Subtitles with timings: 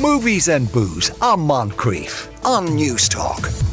[0.00, 3.69] Movies and Booze on Moncrieff on Newstalk.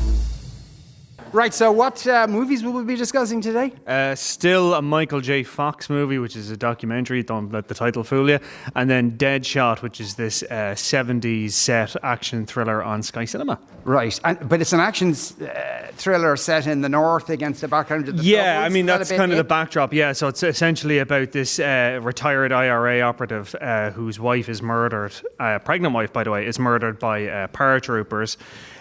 [1.34, 3.74] Right, so what uh, movies will we be discussing today?
[3.86, 5.44] Uh, still a Michael J.
[5.44, 7.22] Fox movie, which is a documentary.
[7.22, 8.40] Don't let the title fool you.
[8.76, 13.60] And then Deadshot, which is this uh, 70s set action thriller on Sky Cinema.
[13.84, 18.08] Right, and, but it's an action uh, thriller set in the north against the background
[18.08, 18.66] of the Yeah, troubles.
[18.66, 19.94] I mean Is that that's kind of the backdrop.
[19.94, 25.14] Yeah, so it's essentially about this uh, retired IRA operative uh, whose wife is murdered,
[25.40, 28.38] uh, pregnant wife by the way, is murdered by uh, paratroopers.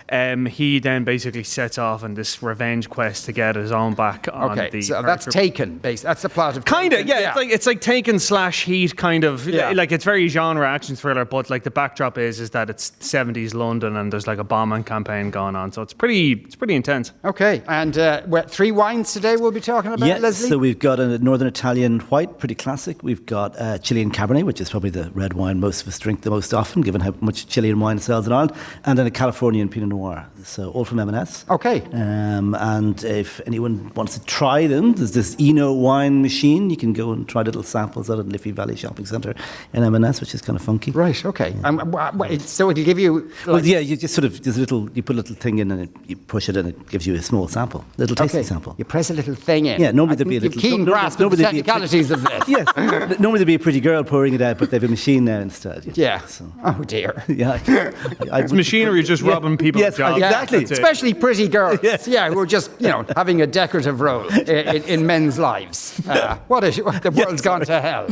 [0.08, 4.28] Um, he then basically sets off on this revenge quest to get his own back
[4.32, 4.82] on Okay, the.
[4.82, 5.78] so that's Taken.
[5.78, 6.02] Base.
[6.02, 6.64] That's the plot of.
[6.64, 7.08] Kind of, Taken.
[7.08, 9.48] yeah, It's like it's like Taken slash Heat, kind of.
[9.48, 9.72] Yeah.
[9.72, 13.52] Like it's very genre action thriller, but like the backdrop is is that it's seventies
[13.52, 17.12] London and there's like a bombing campaign going on, so it's pretty it's pretty intense.
[17.24, 20.48] okay, and uh, what, three wines today we'll be talking about, Yeah, Leslie.
[20.50, 23.02] so we've got a Northern Italian white, pretty classic.
[23.02, 26.20] We've got uh, Chilean Cabernet, which is probably the red wine most of us drink
[26.22, 28.52] the most often, given how much Chilean wine sells in Ireland,
[28.84, 29.95] and then a Californian Pinot Noir.
[30.44, 31.44] So all from M&S.
[31.50, 31.82] Okay.
[31.92, 36.70] Um, and if anyone wants to try them, there's this Eno wine machine.
[36.70, 39.34] You can go and try little samples out at Liffey Valley Shopping Centre
[39.72, 40.90] in M&S, which is kind of funky.
[40.92, 41.24] right.
[41.24, 41.54] Okay.
[41.64, 43.30] Um, wha- wha- so it'll give you.
[43.46, 45.70] Well, yeah, you just sort of there's a little you put a little thing in
[45.70, 48.48] and it, you push it and it gives you a small sample, little tasting Okay.
[48.48, 48.74] sample.
[48.78, 49.80] You press a little thing in.
[49.80, 51.42] Yeah, normally I there'd be a little- you've keen no- no- grasp of the normally
[51.42, 52.48] there'd be a- technicalities of this.
[52.48, 53.18] yes.
[53.18, 55.84] Normally there'd be a pretty girl pouring it out, but they've a machine now instead.
[55.84, 56.20] you know, Yeah.
[56.26, 57.22] So, Oh dear.
[57.28, 57.58] yeah.
[57.66, 57.92] I,
[58.30, 60.20] I, It's machinery just robbing people Yes, of jobs.
[60.20, 60.64] Yeah, Exactly.
[60.64, 61.80] Especially pretty girls.
[61.82, 62.06] Yes.
[62.08, 66.00] Yeah, who are just, you know, having a decorative role in, in, in men's lives.
[66.06, 68.06] Uh, what a, what, the world's gone to hell.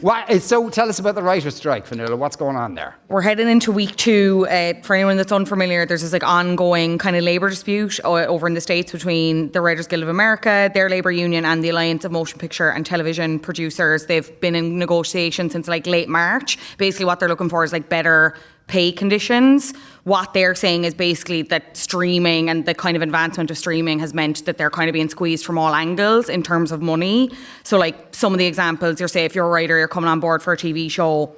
[0.00, 2.16] Why, uh, so tell us about the writer's strike, Fionnuala.
[2.16, 2.96] What's going on there?
[3.08, 4.46] We're heading into week two.
[4.50, 8.46] Uh, for anyone that's unfamiliar, there's this like ongoing kind of labour dispute uh, over
[8.46, 12.04] in the states between the Writers Guild of America, their labour union, and the Alliance
[12.04, 14.06] of Motion Picture and Television Producers.
[14.06, 16.58] They've been in negotiation since like late March.
[16.78, 18.34] Basically, what they're looking for is like better
[18.66, 19.72] pay conditions.
[20.04, 24.14] What they're saying is basically that streaming and the kind of advancement of streaming has
[24.14, 27.30] meant that they're kind of being squeezed from all angles in terms of money.
[27.62, 30.20] So, like some of the examples, you're say if you're a writer, you're coming on
[30.20, 31.34] board for a TV show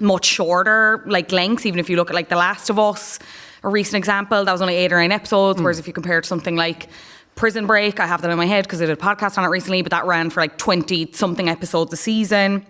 [0.00, 3.18] much shorter like lengths even if you look at like the last of us
[3.64, 5.64] a recent example that was only eight or nine episodes hmm.
[5.64, 6.88] whereas if you compare it to something like
[7.34, 9.48] prison break i have that in my head because i did a podcast on it
[9.48, 12.64] recently but that ran for like 20 something episodes a season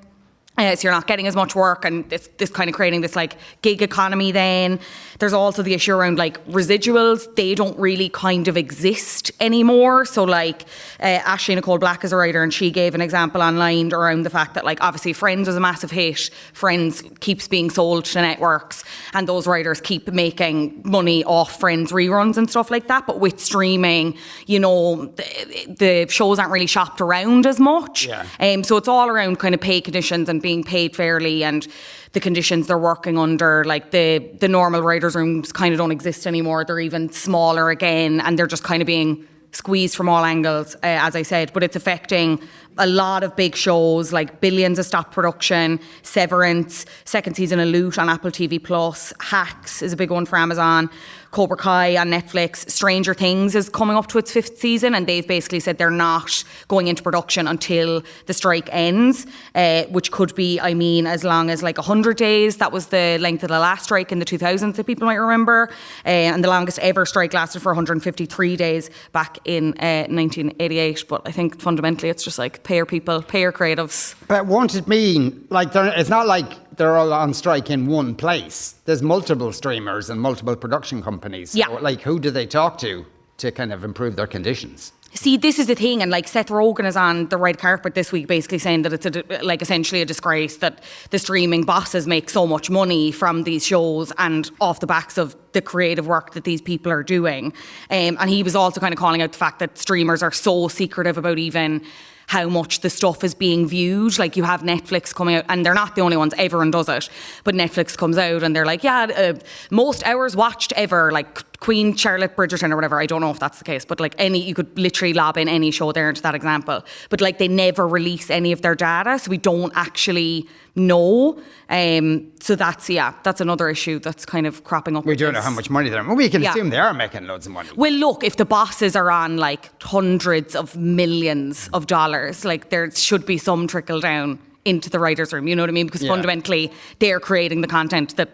[0.58, 3.14] uh, so you're not getting as much work and this this kind of creating this
[3.14, 4.80] like gig economy then.
[5.20, 7.34] There's also the issue around like residuals.
[7.36, 10.04] They don't really kind of exist anymore.
[10.04, 10.62] So like
[11.00, 14.30] uh, ashley nicole black is a writer and she gave an example online around the
[14.30, 16.30] fact that like obviously friends was a massive hit.
[16.52, 18.82] Friends keeps being sold to networks
[19.14, 23.06] and those writers keep making money off friends reruns and stuff like that.
[23.06, 28.06] But with streaming you know the, the shows aren't really shopped around as much.
[28.06, 28.26] Yeah.
[28.40, 31.69] um, so it's all around kind of pay conditions and being paid fairly and
[32.14, 33.64] the conditions they're working under.
[33.64, 34.06] Like the
[34.44, 36.64] the normal writers' rooms kind of don't exist anymore.
[36.64, 39.10] They're even smaller again, and they're just kind of being
[39.53, 41.53] squeezed from all angles, uh, as I said.
[41.53, 42.41] But it's affecting
[42.78, 47.98] a lot of big shows, like billions of stop production, Severance, second season of Loot
[47.98, 50.88] on Apple TV Plus, Hacks is a big one for Amazon.
[51.31, 52.69] Cobra Kai on Netflix.
[52.71, 56.43] Stranger Things is coming up to its fifth season, and they've basically said they're not
[56.69, 61.50] going into production until the strike ends, uh, which could be, I mean, as long
[61.50, 62.56] as like 100 days.
[62.59, 65.69] That was the length of the last strike in the 2000s that people might remember.
[66.05, 71.05] Uh, and the longest ever strike lasted for 153 days back in uh, 1988.
[71.09, 74.15] But I think fundamentally it's just like pay your people, pay your creatives.
[74.28, 78.77] But won't it mean, like, it's not like they're all on strike in one place.
[78.84, 81.50] There's multiple streamers and multiple production companies.
[81.50, 81.69] So, Yeah.
[81.69, 83.05] like, who do they talk to
[83.39, 84.93] to kind of improve their conditions?
[85.15, 88.12] See, this is the thing, and like Seth Rogen is on the red carpet this
[88.12, 92.28] week, basically saying that it's a, like essentially a disgrace that the streaming bosses make
[92.28, 96.44] so much money from these shows and off the backs of the creative work that
[96.44, 97.55] these people are doing.
[97.91, 100.69] Um, and he was also kind of calling out the fact that streamers are so
[100.69, 101.83] secretive about even
[102.28, 104.19] how much the stuff is being viewed.
[104.19, 106.34] Like you have Netflix coming out, and they're not the only ones.
[106.37, 107.09] Everyone does it,
[107.43, 109.35] but Netflix comes out and they're like, yeah, uh,
[109.70, 113.00] most hours watched ever, like Queen Charlotte Bridgerton or whatever.
[113.00, 115.49] I don't know if that's the case, but like any, you could literally lob in
[115.49, 116.84] any show there into that example.
[117.10, 120.46] But like they never release any of their data, so we don't actually
[120.76, 121.37] know.
[121.69, 125.05] Um, so that's yeah, that's another issue that's kind of cropping up.
[125.05, 126.05] We don't know how much money they're.
[126.05, 126.50] Well, we can Yeah.
[126.50, 127.69] assume they are making loads of money.
[127.75, 132.90] Well, look, if the bosses are on like hundreds of millions of dollars, like there
[132.93, 135.87] should be some trickle down into the writer's room, you know what I mean?
[135.87, 136.11] Because Yeah.
[136.11, 136.70] fundamentally,
[137.00, 138.28] they're creating the content that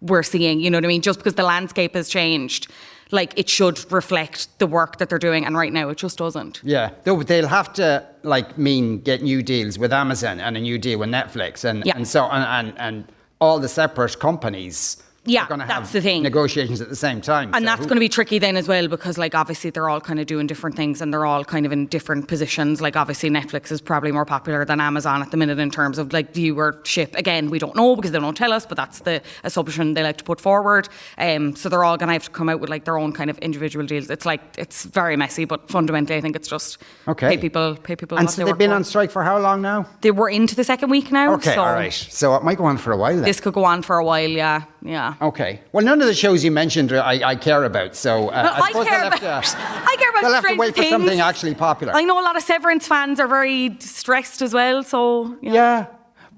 [0.00, 1.02] we're seeing, you know what I mean?
[1.02, 2.68] Just because the landscape has changed,
[3.10, 6.60] like it should reflect the work that they're doing, and right now it just doesn't.
[6.62, 10.78] Yeah, though they'll have to like mean get new deals with Amazon and a new
[10.78, 11.96] deal with Netflix and Yeah.
[11.96, 13.04] and so and, and and
[13.40, 16.22] all the separate companies Yeah, They're gonna have that's the thing.
[16.24, 17.54] Negotiations at the same time.
[17.54, 19.88] And so that's who- going to be tricky then as well because, like, obviously they're
[19.88, 22.80] all kind of doing different things and they're all kind of in different positions.
[22.80, 26.12] Like, obviously Netflix is probably more popular than Amazon at the minute in terms of
[26.12, 27.14] like viewership.
[27.16, 30.16] Again, we don't know because they don't tell us, but that's the assumption they like
[30.18, 30.88] to put forward.
[31.18, 33.30] Um, so they're all going to have to come out with like their own kind
[33.30, 34.10] of individual deals.
[34.10, 37.28] It's like it's very messy, but fundamentally, I think it's just Okay.
[37.28, 38.18] pay people, pay people.
[38.18, 38.76] And so they they've been for.
[38.76, 39.86] on strike for how long now?
[40.00, 41.34] They were into the second week now.
[41.34, 41.92] Okay, so all right.
[41.92, 43.24] So it might go on for a while then.
[43.24, 44.28] This could go on for a while.
[44.28, 45.14] Yeah, yeah.
[45.20, 45.60] Okay.
[45.72, 48.50] Well, none of the shows you mentioned uh, I, I care about, so uh, No,
[48.52, 49.44] I suppose care they'll have about.
[49.44, 51.92] to, I care about they'll have to Stranger wait for something actually popular.
[51.94, 54.82] I know a lot of Severance fans are very stressed as well.
[54.82, 55.52] So yeah.
[55.52, 55.86] Yeah.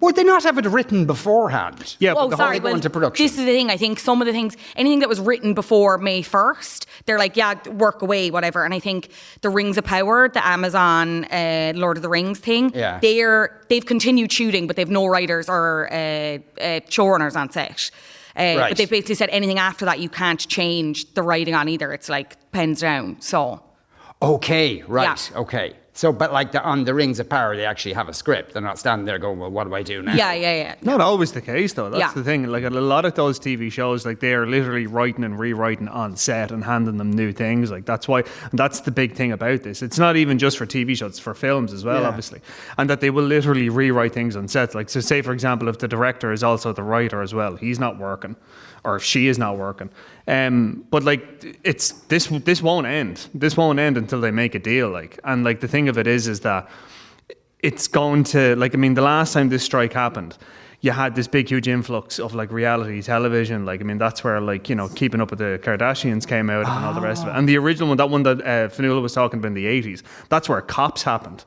[0.00, 1.94] Would they not have it written beforehand?
[2.00, 2.58] Yeah, Oh, but the sorry.
[2.58, 3.24] go Well, into production.
[3.24, 3.70] this is the thing.
[3.70, 7.36] I think some of the things, anything that was written before May first, they're like,
[7.36, 8.64] yeah, work away, whatever.
[8.64, 9.10] And I think
[9.42, 12.98] the Rings of Power, the Amazon uh, Lord of the Rings thing, Yeah.
[13.00, 16.38] they're they've continued shooting, but they've no writers or uh, uh,
[16.90, 17.92] showrunners on set.
[18.36, 18.68] Uh, Right.
[18.70, 21.92] But they've basically said anything after that you can't change the writing on either.
[21.92, 23.20] It's like pens down.
[23.20, 23.62] So
[24.22, 25.30] Okay, right.
[25.32, 25.38] Yeah.
[25.40, 25.74] Okay.
[25.94, 28.54] So, but like the, on the Rings of Power, they actually have a script.
[28.54, 30.74] They're not standing there going, "Well, what do I do now?" yeah, yeah, yeah.
[30.80, 31.90] Not always the case, though.
[31.90, 32.12] That's Yeah.
[32.14, 32.46] the thing.
[32.46, 36.16] Like a lot of those TV shows, like they are literally writing and rewriting on
[36.16, 37.70] set and handing them new things.
[37.70, 39.82] Like that's why, and that's the big thing about this.
[39.82, 42.08] It's not even just for TV shows; it's for films as well, Yeah.
[42.08, 42.40] obviously.
[42.78, 44.74] And that they will literally rewrite things on set.
[44.74, 47.78] Like so, say for example, if the director is also the writer as well, he's
[47.78, 48.34] not working,
[48.84, 49.90] or if she is not working.
[50.26, 53.28] Um, but like it's this this won't end.
[53.34, 54.90] This won't end until they make a deal.
[54.90, 56.68] Like and like the thing of it is, is that
[57.60, 60.36] it's going to like I mean the last time this strike happened
[60.82, 64.40] you had this big huge influx of like reality television like I mean that's where
[64.40, 67.28] like you know keeping up with the Kardashians came out and all the rest of
[67.28, 69.64] it and the original one that one that uh, Fionnuala was talking about in the
[69.64, 71.44] 80s that's where Cops happened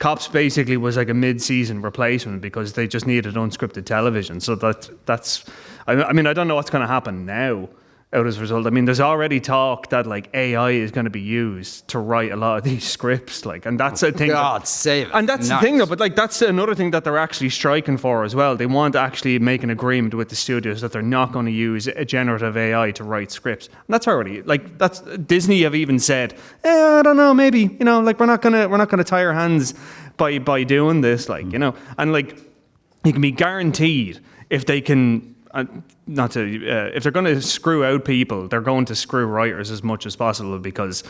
[0.00, 4.90] Cops basically was like a mid-season replacement because they just needed unscripted television so that
[5.06, 5.44] that's
[5.86, 7.68] I, I mean I don't know what's going to happen now
[8.14, 8.66] out as a result.
[8.66, 12.30] I mean, there's already talk that like AI is going to be used to write
[12.30, 14.28] a lot of these scripts, like, and that's a thing.
[14.28, 15.12] that- God save it.
[15.14, 15.60] and that's Nice.
[15.62, 15.86] the thing, though.
[15.86, 18.54] But like, that's another thing that they're actually striking for as well.
[18.54, 21.52] They want to actually make an agreement with the studios that they're not going to
[21.52, 23.68] use a generative AI to write scripts.
[23.68, 26.34] And that's already like that's Disney have even said,
[26.64, 29.24] eh, I don't know, maybe you know, like we're not gonna we're not gonna tie
[29.24, 29.72] our hands
[30.18, 32.36] by by doing this, like you know, and like
[33.04, 34.20] you can be guaranteed
[34.50, 35.31] if they can.
[35.52, 35.64] Uh,
[36.06, 39.70] not to uh, if they're going to screw out people, they're going to screw writers
[39.70, 41.04] as much as possible because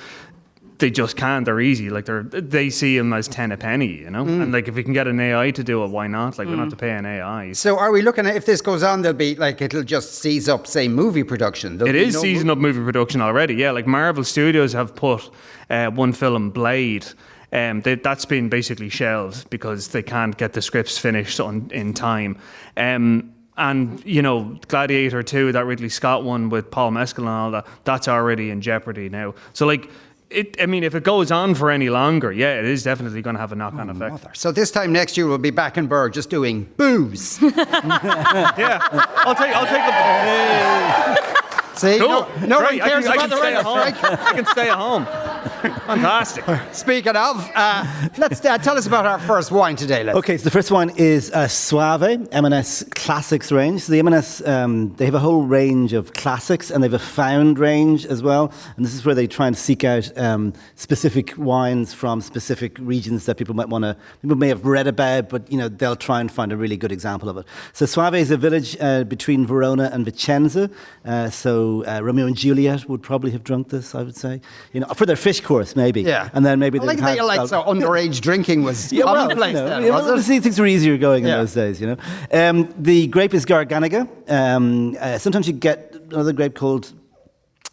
[0.83, 1.45] they just can't.
[1.45, 1.91] They're easy.
[1.91, 4.25] Like they're they see them as ten a penny, you know.
[4.25, 4.43] Mm.
[4.43, 6.39] And like if we can get an AI to do it, why not?
[6.39, 7.53] Like we don't have to pay an AI.
[7.53, 10.49] So, are we looking at if this goes on, there'll be like it'll just seize
[10.49, 11.79] up, say, movie production.
[11.79, 13.55] There'll It is no season up movie production already.
[13.55, 15.31] Yeah, like Marvel Studios have put
[15.71, 17.07] uh, one film, Blade.
[17.53, 21.95] Um, they, that's been basically shelved because they can't get the scripts finished on in
[21.95, 22.39] time.
[22.77, 27.51] Um, and you know, Gladiator Two, that Ridley Scott one with Paul Mescal and all
[27.53, 29.35] that, that's already in jeopardy now.
[29.53, 29.91] So like.
[30.31, 33.35] It, I mean, if it goes on for any longer, yeah, it is definitely going
[33.35, 34.13] to have a knock-on oh, effect.
[34.13, 34.31] Mother.
[34.33, 37.39] So this time next year we'll be back in Berg just doing booze.
[37.43, 38.81] Yeah,
[39.27, 41.77] I'll take, I'll take the.
[41.77, 42.09] See, Cool.
[42.09, 42.83] no, no one Great.
[42.83, 43.79] I cares can, I about can the stay writer's at home.
[44.27, 45.07] I can stay at home.
[45.87, 46.45] Fantastic.
[46.73, 47.85] Speaking of, uh,
[48.17, 50.05] let's uh, tell us about our first wine today.
[50.05, 50.19] Let's.
[50.19, 53.83] Okay, so the first one is uh, Soave M&S Classics range.
[53.83, 56.99] So the M&S, um, they have a whole range of classics, and they have a
[57.01, 58.53] found range as well.
[58.77, 63.27] And this is where they try and seek out um, specific wines from specific regions
[63.27, 66.21] that people might want to, people may have read about, but you know they'll try
[66.21, 67.47] and find a really good example of it.
[67.73, 70.71] So Soave is a village uh, between Verona and Vicenza.
[71.05, 74.41] Uh, so uh, Romeo and Juliet would probably have drunk this, I would say.
[74.73, 76.03] You know, for their course, maybe.
[76.03, 76.29] Yeah.
[76.33, 79.49] And then maybe I like that you like so underage drinking was yeah, well, commonplace
[79.55, 81.35] you know, then, yeah, was well, see, things were easier going Yeah.
[81.35, 81.97] in those days, you know.
[82.33, 84.07] Um, the grape is Garganega.
[84.31, 86.93] Um, uh, sometimes you get another grape called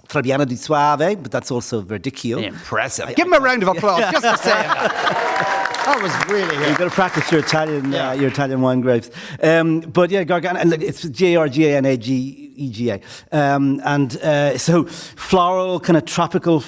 [0.08, 2.42] Trebbiano di Soave, but that's also Verdicchio.
[2.44, 3.14] Impressive.
[3.16, 5.66] Give him a round of applause just for saying that.
[5.90, 6.68] That was really good.
[6.68, 8.10] You've got to practice your Italian, Yeah.
[8.10, 9.10] uh, your Italian wine grapes.
[9.42, 10.20] Um, but yeah,
[10.66, 13.02] look, it's G A R G A N A G E G A,
[13.32, 16.60] um, and uh, so floral, kind of tropical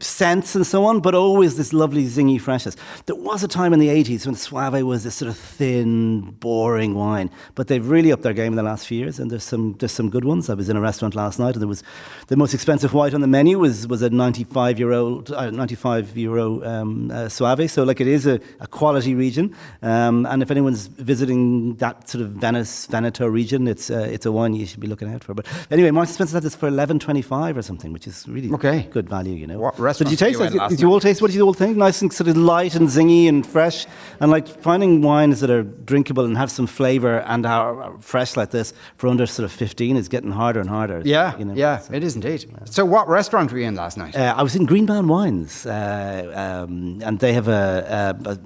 [0.00, 2.76] scents and so on, but always this lovely zingy freshness.
[3.06, 6.94] There was a time in the '80s when Soave was this sort of thin, boring
[6.94, 9.74] wine, but they've really upped their game in the last few years, and there's some
[9.78, 10.48] there's some good ones.
[10.48, 11.82] I was in a restaurant last night, and there was
[12.28, 16.16] the most expensive white on the menu was was a 95 year old, uh, 95
[16.16, 17.70] euro um, uh, Soave.
[17.70, 22.22] So like it is a, a quality region, um, and if anyone's visiting that sort
[22.22, 25.33] of Venice Veneto region, it's uh, it's a wine you should be looking out for.
[25.34, 28.26] But anyway, Marks and Spencer had this for eleven twenty five or something, which is
[28.28, 28.88] really Okay.
[28.90, 29.34] good value.
[29.34, 29.58] You know.
[29.58, 30.68] What So restaurant did you taste you it?
[30.70, 31.20] Did you all taste?
[31.22, 31.76] What did you all think?
[31.76, 33.86] Nice and sort of light and zingy and fresh,
[34.20, 38.50] and like finding wines that are drinkable and have some flavour and are fresh like
[38.50, 41.02] this for under sort of fifteen is getting harder and harder.
[41.04, 41.54] Yeah, you know.
[41.54, 42.46] yeah, it is indeed.
[42.64, 44.16] So, what restaurant were you in last night?
[44.16, 48.38] Uh, I was in Greenman Wines, uh, um, and they have a, a, a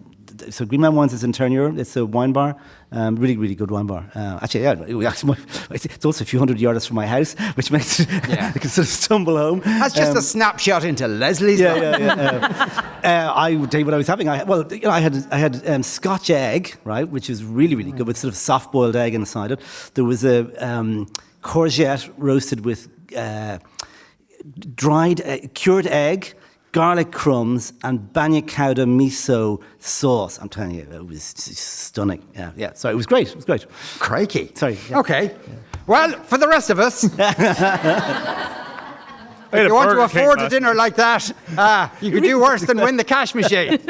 [0.50, 1.78] so Greenman Wines is in Terenure.
[1.78, 2.56] It's a wine bar,
[2.92, 4.04] um, really, really good wine bar.
[4.14, 4.74] Uh, actually, yeah,
[5.70, 8.52] it's also a few hundred yards from my house, which makes it Yeah.
[8.54, 9.60] I can sort of stumble home.
[9.64, 11.60] That's just Um, a snapshot into Leslie's.
[11.60, 12.90] yeah, yeah, yeah.
[13.04, 14.28] Uh, uh, I would tell you what I was having.
[14.28, 17.74] I, well, you know, I had I had um, Scotch egg, right, which is really
[17.74, 19.60] really good with sort of soft boiled egg inside it.
[19.94, 21.06] There was a um,
[21.42, 23.58] courgette roasted with uh,
[24.74, 26.34] dried uh, cured egg.
[26.78, 30.38] Garlic crumbs and bagna cauda miso sauce.
[30.38, 32.24] I'm telling you, it was stunning.
[32.36, 32.72] Yeah, yeah.
[32.74, 33.30] So it was great.
[33.30, 33.66] It was great.
[33.98, 34.52] Crikey.
[34.54, 35.00] Sorry, yeah.
[35.00, 35.34] Okay.
[35.88, 37.10] Well, for the rest of us, if
[39.52, 42.96] you want to afford a dinner like that, uh, you could do worse than win
[42.96, 43.80] the cash machine.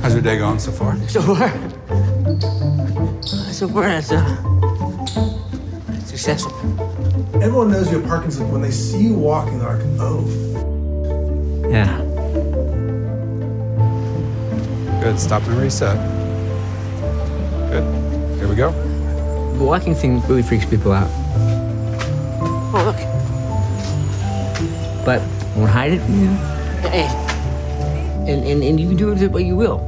[0.00, 0.96] How's your day going so far?
[1.06, 1.50] So far,
[3.52, 4.36] so far it's uh,
[6.06, 6.54] successful.
[7.42, 8.50] Everyone knows you have Parkinson's.
[8.50, 10.70] When they see you walking, they're like, oh.
[11.70, 12.00] Yeah.
[15.02, 15.18] Good.
[15.18, 15.96] Stop and reset.
[17.70, 17.84] Good.
[18.38, 18.72] Here we go.
[19.58, 21.10] The walking thing really freaks people out.
[22.76, 22.96] Oh, look.
[25.04, 26.28] But I won't hide it from you.
[26.88, 27.06] Hey.
[28.26, 29.80] And, and, and you can do with it what you will.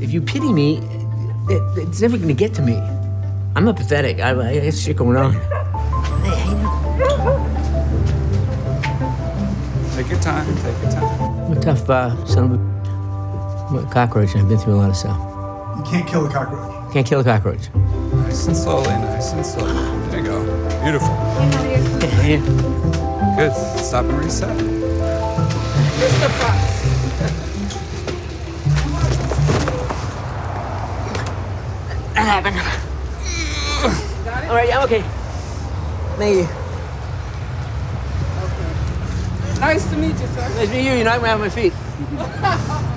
[0.00, 0.78] If you pity me,
[1.48, 2.76] it, it's never going to get to me.
[3.54, 4.18] I'm not pathetic.
[4.20, 5.34] I, I got shit going on.
[10.30, 10.56] Time.
[10.56, 11.20] Take your time.
[11.20, 12.58] I'm a tough uh, son of a,
[13.68, 15.18] I'm a cockroach, I've been through a lot of stuff.
[15.76, 16.92] You can't kill a cockroach.
[16.92, 17.72] Can't kill a cockroach.
[17.74, 18.88] Nice and slowly.
[18.88, 19.72] Nice and slowly.
[20.10, 20.82] There you go.
[20.82, 21.08] Beautiful.
[22.26, 22.40] Yeah.
[23.36, 23.52] Good.
[23.80, 24.56] Stop and reset.
[32.14, 32.56] That happened.
[34.50, 35.02] All right, yeah, I'm okay.
[36.18, 36.59] Thank you.
[39.70, 40.48] Nice to meet you, sir.
[40.48, 40.94] Nice to meet you.
[40.98, 41.72] You knocked me off my feet.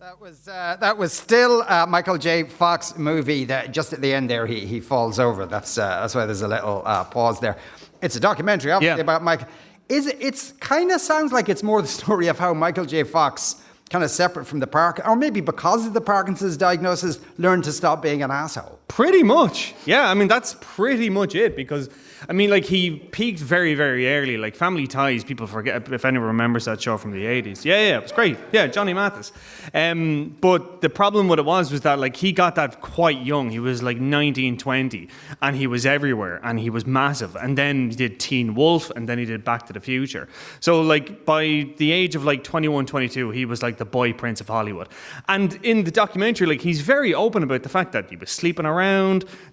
[0.00, 2.44] That was uh, that was still a Michael J.
[2.44, 3.44] Fox movie.
[3.44, 5.46] That just at the end there, he he falls over.
[5.46, 7.56] That's uh, that's why there's a little uh, pause there.
[8.02, 9.02] It's a documentary, obviously, Yeah.
[9.02, 9.42] about Mike.
[9.88, 10.16] Is it?
[10.20, 13.02] It's kind of sounds like it's more the story of how Michael J.
[13.04, 13.56] Fox,
[13.90, 17.72] kind of separate from the park, or maybe because of the Parkinson's diagnosis, learned to
[17.72, 18.75] stop being an asshole.
[18.88, 19.74] Pretty much.
[19.84, 21.90] Yeah, I mean, that's pretty much it because,
[22.28, 24.36] I mean, like, he peaked very, very early.
[24.36, 27.64] Like, Family Ties, people forget if anyone remembers that show from the 80s.
[27.64, 28.38] Yeah, yeah, it was great.
[28.52, 29.32] Yeah, Johnny Mathis.
[29.74, 33.50] Um, but the problem with it was, was that, like, he got that quite young.
[33.50, 35.08] He was like 19, 20,
[35.42, 37.34] and he was everywhere, and he was massive.
[37.36, 40.28] And then he did Teen Wolf, and then he did Back to the Future.
[40.60, 44.40] So, like, by the age of like 21, 22, he was like the boy prince
[44.40, 44.88] of Hollywood.
[45.28, 48.64] And in the documentary, like, he's very open about the fact that he was sleeping
[48.64, 48.75] around,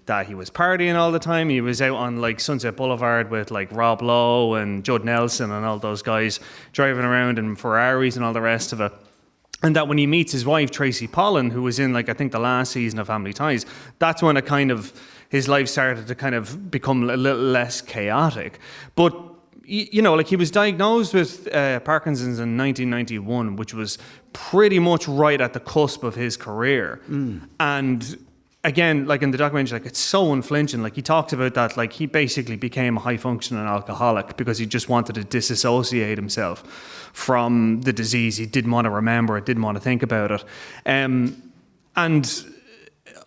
[0.06, 1.48] that he was partying all the time.
[1.48, 5.64] He was out on like Sunset Boulevard with like Rob Lowe and Judd Nelson and
[5.64, 6.40] all those guys
[6.72, 8.92] driving around in Ferraris and all the rest of it.
[9.62, 12.32] And that when he meets his wife, Tracy Pollan, who was in like, I think
[12.32, 13.64] the last season of Family Ties,
[13.98, 14.92] that's when it kind of,
[15.30, 18.58] his life started to kind of become a little less chaotic.
[18.94, 19.14] But
[19.66, 23.98] you know, like he was diagnosed with uh, Parkinson's in 1991, which was
[24.34, 27.00] pretty much right at the cusp of his career.
[27.58, 28.23] And
[28.64, 30.82] again, like in the documentary, like it's so unflinching.
[30.82, 34.66] Like he talks about that, like he basically became a high functioning alcoholic because he
[34.66, 36.62] just wanted to disassociate himself
[37.12, 38.38] from the disease.
[38.38, 40.44] He didn't want to remember it, didn't want to think about it.
[40.86, 41.52] Um,
[41.94, 42.44] and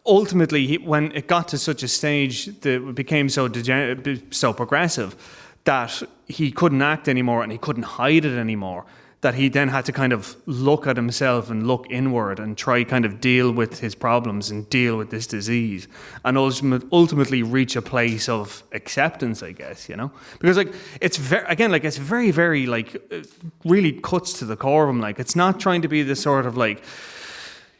[0.05, 4.51] ultimately, he, when it got to such a stage that it became so degen- so
[4.51, 5.15] progressive
[5.63, 8.85] that he couldn't act anymore and he couldn't hide it anymore.
[9.21, 12.83] That he then had to kind of look at himself and look inward and try
[12.83, 15.87] kind of deal with his problems and deal with this disease
[16.23, 20.11] and ultimate, ultimately reach a place of acceptance, I guess, you know?
[20.39, 20.71] Because like
[21.01, 23.23] it's very again like it's very very like uh,
[23.65, 25.01] really cuts to the core of him.
[25.01, 26.83] Like it's not trying to be this sort of like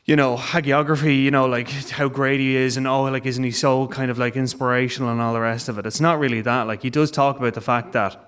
[0.07, 3.51] you know, hagiography, you know, like how great he is and oh, like isn't he
[3.51, 5.85] so kind of like inspirational and all the rest of it.
[5.85, 6.65] It's not really that.
[6.65, 8.26] Like he does talk about the fact that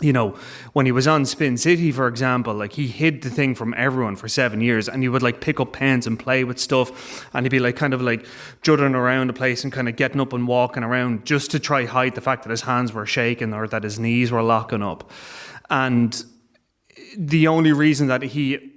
[0.00, 0.36] you know,
[0.72, 4.16] when he was on Spin City, for example, like he hid the thing from everyone
[4.16, 7.44] for seven years and he would like pick up pens and play with stuff and
[7.44, 8.24] he'd be like kind of like
[8.62, 11.84] juddering around the place and kind of getting up and walking around just to try
[11.84, 15.10] hide the fact that his hands were shaking or that his knees were locking up.
[15.68, 16.24] And
[17.16, 18.72] the only reason that he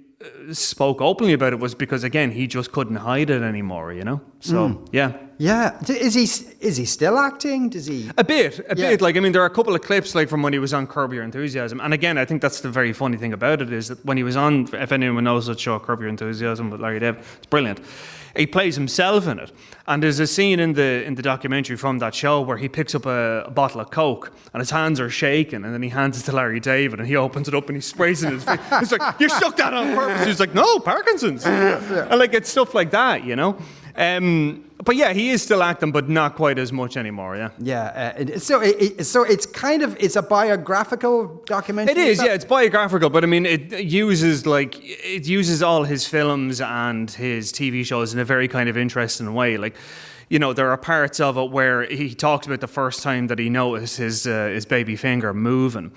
[0.52, 4.20] spoke openly about it was because again he just couldn't hide it anymore you know
[4.40, 4.84] so hmm.
[4.92, 5.80] yeah Yeah.
[5.88, 6.26] Is he
[6.68, 7.68] is he still acting?
[7.70, 8.10] Does he?
[8.16, 8.90] A bit, a Yeah.
[8.90, 9.00] bit.
[9.00, 10.86] Like I mean, there are a couple of clips like from when he was on
[10.86, 13.88] Curb Your Enthusiasm, and again, I think that's the very funny thing about it is
[13.88, 17.00] that when he was on, if anyone knows that show, Curb Your Enthusiasm with Larry
[17.00, 17.80] David, it's brilliant.
[18.36, 19.52] He plays himself in it,
[19.86, 22.94] and there's a scene in the in the documentary from that show where he picks
[22.94, 26.20] up a, a bottle of Coke and his hands are shaking, and then he hands
[26.20, 28.44] it to Larry David, and he opens it up and he sprays it in his
[28.44, 28.60] face.
[28.80, 32.74] He's like, "You shook that on purpose." He's like, "No, Parkinson's," and like it's stuff
[32.74, 33.58] like that, you know.
[33.94, 37.36] Um, but yeah, he is still acting, but not quite as much anymore.
[37.36, 37.50] Yeah.
[37.58, 38.14] Yeah.
[38.16, 41.92] Uh, it, so it, it, so it's kind of it's a biographical documentary.
[41.92, 42.34] It is, yeah.
[42.34, 47.52] It's biographical, but I mean, it uses like it uses all his films and his
[47.52, 49.56] TV shows in a very kind of interesting way.
[49.56, 49.76] Like,
[50.28, 53.38] you know, there are parts of it where he talks about the first time that
[53.38, 55.92] he noticed his uh, his baby finger moving,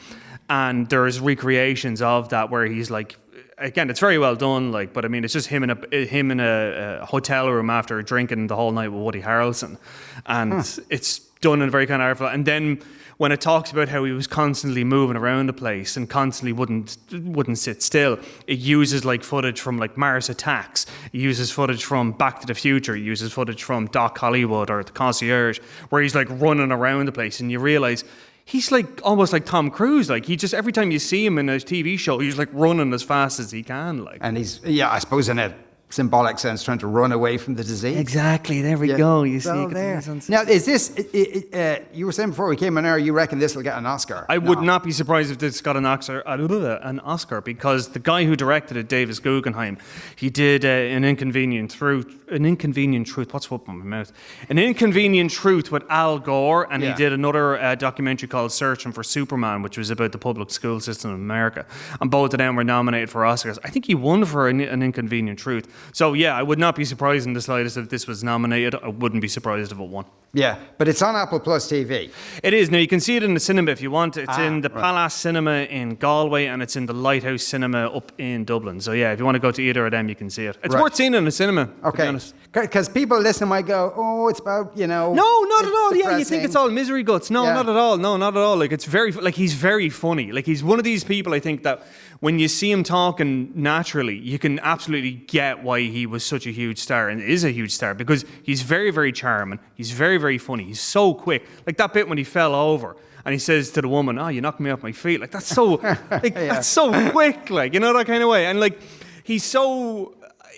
[0.48, 3.18] and there's recreations of that where he's like.
[3.58, 4.72] Again, it's very well done.
[4.72, 7.70] Like, but I mean, it's just him in a him in a, a hotel room
[7.70, 9.78] after drinking the whole night with Woody Harrelson,
[10.26, 10.54] and
[10.90, 12.28] it's done in a very kind of artful.
[12.28, 12.82] And then
[13.18, 16.98] when it talks about how he was constantly moving around the place and constantly wouldn't
[17.12, 20.86] wouldn't sit still, it uses like footage from like Mars Attacks.
[21.14, 22.96] It uses footage from Back to the Future.
[22.96, 25.60] It uses footage from Doc Hollywood or The Concierge,
[25.90, 28.04] where he's like running around the place, and you realize.
[28.48, 30.10] He's like almost like Tom Cruise.
[30.10, 32.94] Like he just every time you see him in a TV show, he's like running
[32.94, 34.04] as fast as he can.
[34.04, 35.56] Like and he's yeah, I suppose in a
[35.89, 37.98] symbolic sense, trying to run away from the disease.
[37.98, 38.62] exactly.
[38.62, 38.98] There we Yeah.
[38.98, 39.24] go.
[39.24, 40.01] You see, Well, you there.
[40.27, 40.92] Now, is this?
[40.98, 43.63] i- i- uh, you were saying before we came on air, you reckon this will
[43.63, 44.25] get an Oscar?
[44.27, 48.25] I would not be surprised if this got an Oscar, an Oscar because the guy
[48.25, 49.77] who directed it, Davis Guggenheim,
[50.15, 53.34] he did uh, an inconvenient truth, an inconvenient truth.
[53.34, 54.12] What's up in my mouth?
[54.50, 56.92] An inconvenient truth with Al Gore, and Yeah.
[56.92, 60.80] he did another uh, documentary called Searching for Superman, which was about the public school
[60.80, 61.65] system in America.
[62.01, 63.60] And both of them were nominated for Oscars.
[63.63, 65.68] I think he won for an, an inconvenient truth.
[65.94, 68.75] So yeah, I would not be surprised in the slightest if this was nominated.
[68.75, 70.05] I wouldn't be surprised if it won.
[70.34, 72.12] Yeah, but it's on Apple Plus TV.
[72.44, 72.70] It is.
[72.70, 74.17] Now, you can see it in the cinema if you want.
[74.17, 74.82] It's Ah, in the right.
[74.82, 78.82] Palace Cinema in Galway and it's in the Lighthouse Cinema up in Dublin.
[78.82, 80.58] So, yeah, if you want to go to either of them, you can see it.
[80.62, 80.84] It's Right.
[80.84, 82.12] worth seeing in the cinema, Okay,
[82.53, 85.96] because people listening might go, "Oh, it's about you know." No, not at all.
[85.96, 87.29] Yeah, you think it's all misery guts.
[87.32, 87.53] No, Yeah.
[87.53, 87.96] not at all.
[87.98, 88.58] No, not at all.
[88.58, 90.34] Like it's very like he's very funny.
[90.34, 91.82] Like he's one of these people I think that
[92.26, 96.50] when you see him talking naturally, you can absolutely get why he was such a
[96.50, 99.60] huge star and is a huge star because he's very very charming.
[99.76, 100.64] He's very very funny.
[100.64, 101.46] He's so quick.
[101.68, 104.42] Like that bit when he fell over and he says to the woman, "Oh, you
[104.42, 105.66] knocked me off my feet." Like that's so
[106.12, 107.52] like that's so quick.
[107.52, 108.48] Like you know that kind of way.
[108.48, 108.80] And like
[109.24, 110.16] he's so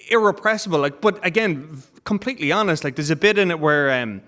[0.10, 0.80] irrepressible.
[0.80, 2.86] Like, but again, completely honest.
[2.86, 4.22] Like, there's a bit in it where um,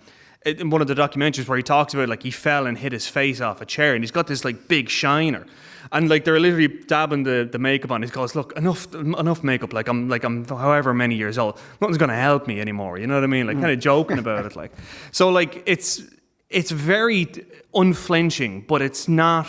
[0.46, 3.08] in one of the documentaries where he talks about like he fell and hit his
[3.08, 5.46] face off a chair, and he's got this like big shiner.
[5.92, 8.04] And like they're literally dabbing the, the makeup on.
[8.04, 9.74] He goes, "Look, enough, enough makeup.
[9.74, 11.60] Like I'm, like I'm, however many years old.
[11.82, 12.98] Nothing's gonna help me anymore.
[12.98, 13.48] You know what I mean?
[13.48, 13.64] Like hmm.
[13.64, 14.56] kind of joking about it.
[14.56, 14.72] Like,
[15.12, 16.02] so like it's
[16.50, 17.28] it's very
[17.74, 19.48] unflinching, but it's not.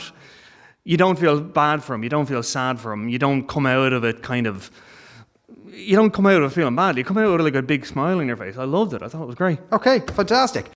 [0.84, 2.02] You don't feel bad for him.
[2.02, 3.08] You don't feel sad for him.
[3.08, 4.70] You don't come out of it kind of
[5.72, 6.96] you don't come out of it feeling bad.
[6.96, 8.56] You come out with like a big smile on your face.
[8.56, 9.02] I loved it.
[9.02, 9.58] I thought it was great.
[9.72, 10.70] Okay, fantastic.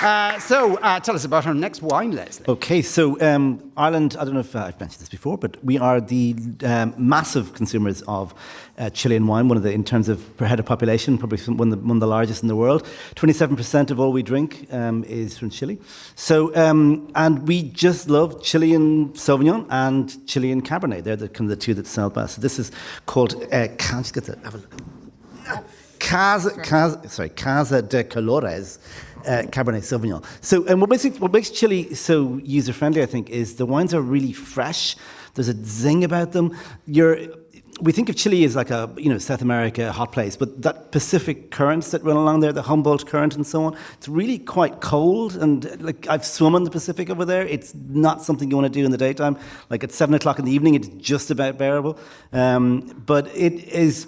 [0.00, 2.48] Uh, so, uh, tell us about our next wine list.
[2.48, 5.76] Okay, so um, Ireland, I don't know if uh, I've mentioned this before, but we
[5.76, 8.32] are the um, massive consumers of
[8.78, 11.72] uh, Chilean wine, one of the, in terms of per head of population, probably one
[11.72, 12.86] of the, one of the largest in the world.
[13.16, 15.80] 27% of all we drink um, is from Chile.
[16.14, 21.02] So, um, and we just love Chilean Sauvignon and Chilean Cabernet.
[21.02, 22.36] They're the, kind of the two that sell best.
[22.36, 22.70] So this is
[23.06, 25.64] called, uh, can just get to have a look.
[25.98, 28.78] Casa, Casa, sorry, Casa de Colores
[29.26, 30.24] uh, Cabernet Sauvignon.
[30.40, 33.66] So, and what makes it, what makes Chile so user friendly, I think, is the
[33.66, 34.96] wines are really fresh.
[35.34, 36.56] There's a zing about them.
[36.86, 37.18] You're,
[37.80, 40.90] we think of Chile as like a you know South America hot place, but that
[40.90, 44.80] Pacific currents that run along there, the Humboldt current and so on, it's really quite
[44.80, 45.36] cold.
[45.36, 48.78] And like I've swum in the Pacific over there, it's not something you want to
[48.80, 49.38] do in the daytime.
[49.70, 51.98] Like at seven o'clock in the evening, it's just about bearable.
[52.32, 54.06] Um, but it is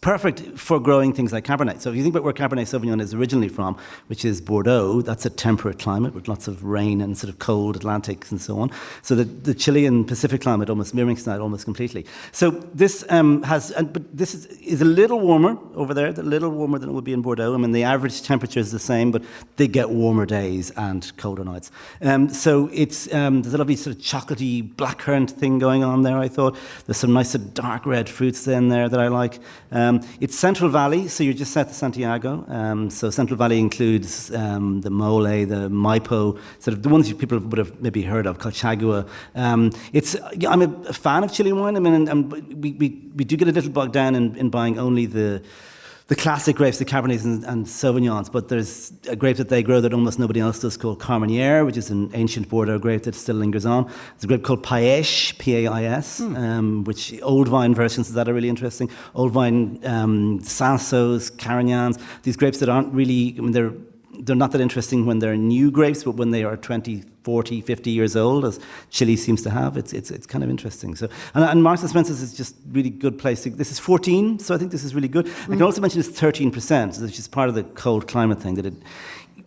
[0.00, 1.80] perfect for growing things like Cabernet.
[1.80, 3.76] So if you think about where Cabernet Sauvignon is originally from,
[4.08, 7.76] which is Bordeaux, that's a temperate climate with lots of rain and sort of cold
[7.76, 8.70] Atlantics and so on.
[9.02, 12.06] So the, the Chilean Pacific climate almost mirrors that almost completely.
[12.32, 16.12] So this um, has, and, but this is, is a little warmer over there, a
[16.12, 17.54] little warmer than it would be in Bordeaux.
[17.54, 19.22] I mean, the average temperature is the same, but
[19.56, 21.70] they get warmer days and colder nights.
[22.02, 26.18] Um, so it's, um, there's a lovely sort of chocolatey blackcurrant thing going on there,
[26.18, 26.56] I thought.
[26.86, 29.38] There's some nice dark red fruits in there that I like.
[29.70, 29.85] Um,
[30.20, 32.44] it's Central Valley, so you're just south of Santiago.
[32.48, 37.14] Um, so Central Valley includes um, the Maule, the Maipo, sort of the ones you
[37.14, 39.08] people would have maybe heard of, Colchagua.
[39.34, 40.16] Um, it's,
[40.48, 41.76] I'm a, a fan of Chilean wine.
[41.76, 44.50] I mean, and, and we, we, we do get a little bogged down in, in
[44.50, 45.42] buying only the
[46.08, 49.80] the classic grapes, the Cabernets and, and Sauvignons, but there's a grape that they grow
[49.80, 53.34] that almost nobody else does called Carmenere, which is an ancient Bordeaux grape that still
[53.36, 53.86] lingers on.
[53.86, 58.48] There's a grape called Pais, P-A-I-S, um, which old vine versions of that are really
[58.48, 58.88] interesting.
[59.16, 63.72] Old vine um, Cinsaults, Carignans, these grapes that aren't really, I mean, they're
[64.20, 67.90] they're not that interesting when they're new grapes, but when they are 20, 40, 50
[67.90, 70.94] years old, as Chile seems to have, it's, it's, it's kind of interesting.
[70.94, 73.42] So, and, and Marks and Spencer's is just really good place.
[73.42, 75.28] To, this is 14, so I think this is really good.
[75.44, 78.66] I can also mention it's 13%, which is part of the cold climate thing, that
[78.66, 78.74] it,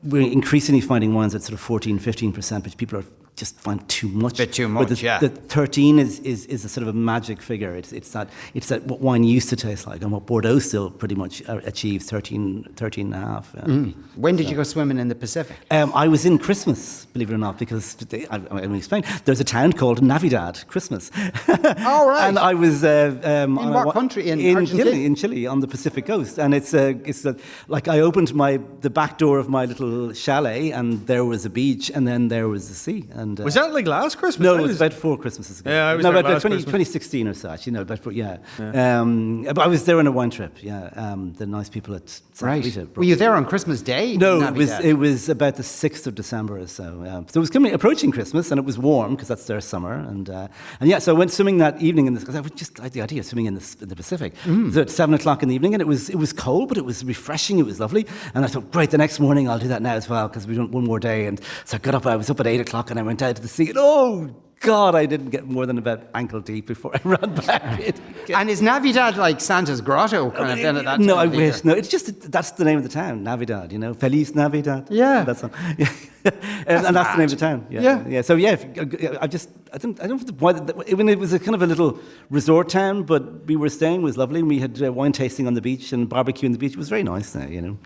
[0.03, 3.05] we're increasingly finding wines at sort of 14, 15%, which people are
[3.39, 4.37] just find too much.
[4.37, 5.19] Bit too much, the, yeah.
[5.19, 7.73] The 13 is, is, is a sort of a magic figure.
[7.75, 10.91] It's, it's, that, it's that what wine used to taste like and what Bordeaux still
[10.91, 13.51] pretty much uh, achieves 13, 13 and a half.
[13.55, 13.61] yeah.
[13.61, 13.93] Mm.
[14.15, 15.55] When did you go swimming in the Pacific?
[15.71, 19.03] Um, I was in Christmas, believe it or not, because they, I, I explain.
[19.25, 21.11] There's a town called Navidad, Christmas.
[21.47, 22.19] All right.
[22.27, 24.29] and I was uh, um, In a what country?
[24.29, 27.33] In in Chile, in Chile, on the Pacific coast, and it's uh, it's uh,
[27.67, 31.49] like I opened my the back door of my little chalet, and there was a
[31.49, 33.07] beach, and then there was the sea.
[33.11, 34.45] And uh, Was that like last Christmas?
[34.45, 35.69] no, it was was- about four Christmases ago.
[35.71, 37.65] Yeah, I was no, there about last 20, 2016 or such.
[37.65, 38.37] You know, about four, yeah.
[38.57, 40.63] Um, but I was there on a wine trip.
[40.63, 42.63] Yeah, um, the nice people at Santa Right.
[42.63, 44.15] Rita Were you there on Christmas Day?
[44.17, 47.03] no, it was it was about the sixth of December or so.
[47.07, 49.93] Um, so it was coming approaching Christmas, and it was warm because that's their summer.
[49.93, 50.47] And uh,
[50.79, 52.93] and yeah, so I went swimming that evening in this because I would just like
[52.93, 54.33] the idea of swimming in, this, in the Pacific.
[54.45, 54.73] Mm.
[54.73, 56.85] So at seven o'clock in the evening, and it was it was cold, but it
[56.85, 57.59] was refreshing.
[57.59, 60.07] It was lovely, and I thought, great, the next morning I'll do that now as
[60.09, 61.25] well because we don't one more day.
[61.25, 62.05] And so I got up.
[62.05, 63.69] I was up at eight o'clock, and I went out to the sea.
[63.69, 64.29] And oh
[64.61, 67.79] God, I didn't get more than about ankle deep before I ran back.
[67.79, 67.95] in.
[68.39, 71.37] And is Navidad like Santa's grotto kind of then at that no, I of the
[71.37, 71.47] year?
[71.51, 71.63] wish.
[71.63, 73.71] No, it's just that's the name of the town, Navidad.
[73.71, 74.83] You know, Feliz Navidad.
[74.91, 75.23] Yeah.
[75.23, 75.51] that's one.
[75.77, 75.91] Yeah.
[76.67, 77.59] and, and that's the name of the town.
[77.71, 78.07] Yeah, Yeah.
[78.07, 78.21] yeah.
[78.21, 80.51] So yeah, if, I just I don't I don't know why.
[80.53, 81.91] The, I mean, it was a kind of a little
[82.29, 84.39] resort town, but we were staying it was lovely.
[84.41, 86.73] and We had uh, wine tasting on the beach and barbecue on the beach.
[86.73, 87.49] It was very nice there.
[87.49, 87.77] You know,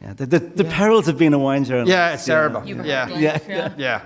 [0.00, 0.12] yeah.
[0.14, 1.90] The, the, the perils of being a wine journalist.
[1.90, 2.64] Yeah, it's terrible.
[2.64, 3.08] You've yeah.
[3.08, 3.74] Yeah, yeah.
[3.76, 4.00] Yeah.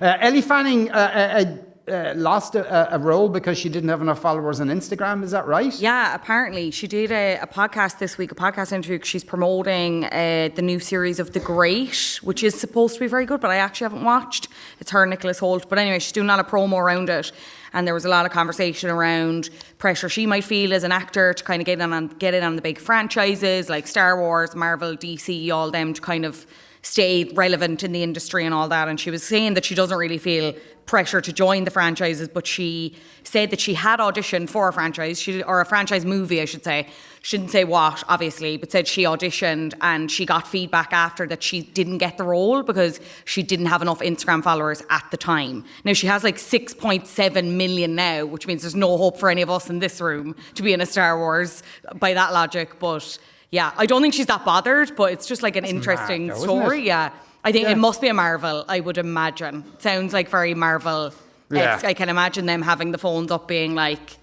[0.00, 4.20] Uh, Elle Fanning uh, uh, uh, lost a, a role because she didn't have enough
[4.20, 5.22] followers on Instagram.
[5.22, 5.72] Is that right?
[5.78, 8.98] Yeah, apparently she did a, a podcast this week, a podcast interview.
[9.02, 13.26] She's promoting uh, the new series of The Great, which is supposed to be very
[13.26, 14.48] good, but I actually haven't watched.
[14.80, 15.68] It's her, Nicholas Hoult.
[15.68, 17.32] But anyway, she's doing a lot of promo around it,
[17.72, 21.34] and there was a lot of conversation around pressure she might feel as an actor
[21.34, 24.54] to kind of get in on get in on the big franchises like Star Wars,
[24.56, 26.46] Marvel, DC, all them to kind of
[26.84, 28.88] stay relevant in the industry and all that.
[28.88, 32.46] And she was saying that she doesn't really feel pressure to join the franchises, but
[32.46, 36.44] she said that she had auditioned for a franchise, she, or a franchise movie, I
[36.44, 36.88] should say.
[37.22, 41.42] She didn't say what, obviously, but said she auditioned and she got feedback after that
[41.42, 45.64] she didn't get the role because she didn't have enough Instagram followers at the time.
[45.84, 49.48] Now she has like 6.7 million now, which means there's no hope for any of
[49.48, 51.62] us in this room to be in a Star Wars
[51.94, 53.18] by that logic, but.
[53.50, 56.42] Yeah, I don't think she's that bothered, but it's just like an interesting mad though,
[56.42, 56.86] story.
[56.86, 57.10] Yeah,
[57.44, 57.72] I think Yeah.
[57.72, 58.64] it must be a Marvel.
[58.68, 59.64] I would imagine.
[59.78, 61.12] Sounds like very Marvel.
[61.50, 61.80] Yeah.
[61.84, 64.16] I can imagine them having the phones up, being like,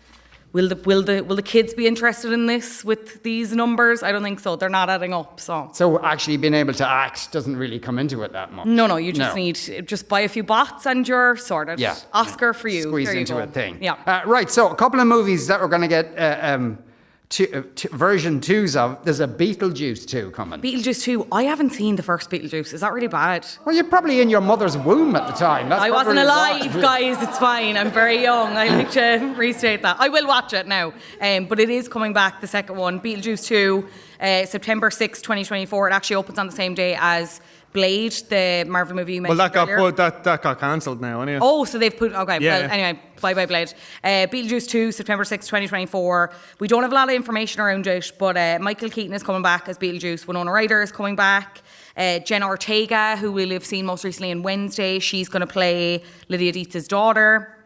[0.53, 4.12] "Will the will the will the kids be interested in this with these numbers?" I
[4.12, 4.57] don't think so.
[4.57, 5.39] They're not adding up.
[5.39, 8.65] So So actually being able to act doesn't really come into it that much.
[8.65, 9.41] no, no, you just No.
[9.41, 9.55] need
[9.88, 11.79] just buy a few bots and you're sorted.
[11.79, 11.95] Yeah.
[12.12, 12.81] Oscar for you.
[12.84, 13.39] Squeeze you into go.
[13.39, 13.77] a thing.
[13.79, 13.95] Yeah.
[14.05, 14.49] Uh, right.
[14.49, 16.79] So a couple of movies that we're going to get uh, um,
[17.32, 19.04] two, uh, two, version twos of.
[19.04, 20.62] There's a Beetlejuice two coming.
[20.62, 21.26] Beetlejuice two.
[21.32, 22.74] I haven't seen the first Beetlejuice.
[22.74, 23.48] Is that really bad?
[23.65, 25.70] well, you're probably in your mother's womb at the time.
[25.70, 27.22] That's I wasn't alive, guys.
[27.24, 27.78] It's fine.
[27.78, 28.56] I'm very young.
[28.56, 29.96] I like to restate that.
[30.00, 30.94] I will watch it now.
[31.20, 33.00] Um, but it is coming back, the second one.
[33.00, 33.88] Beetlejuice 2,
[34.20, 35.89] uh, September 6, 2024.
[35.89, 37.41] It actually opens on the same day as
[37.73, 39.38] Blade, the Marvel movie you mentioned.
[39.39, 39.89] Well, that got earlier.
[39.89, 41.39] put, that, that got cancelled now, anyway.
[41.41, 42.39] Oh, so they've put okay.
[42.41, 43.73] Yeah, well, anyway, bye bye Blade.
[44.03, 46.31] Uh, Beetlejuice two, September sixth, twenty twenty four.
[46.60, 49.41] We don't have a lot of information around it, but uh, Michael Keaton is coming
[49.41, 50.27] back as Beetlejuice.
[50.27, 51.62] Winona Ryder is coming back.
[51.95, 56.03] Uh, Jenna Ortega, who we'll have seen most recently in Wednesday, she's going to play
[56.29, 57.57] Lydia Deetz's daughter.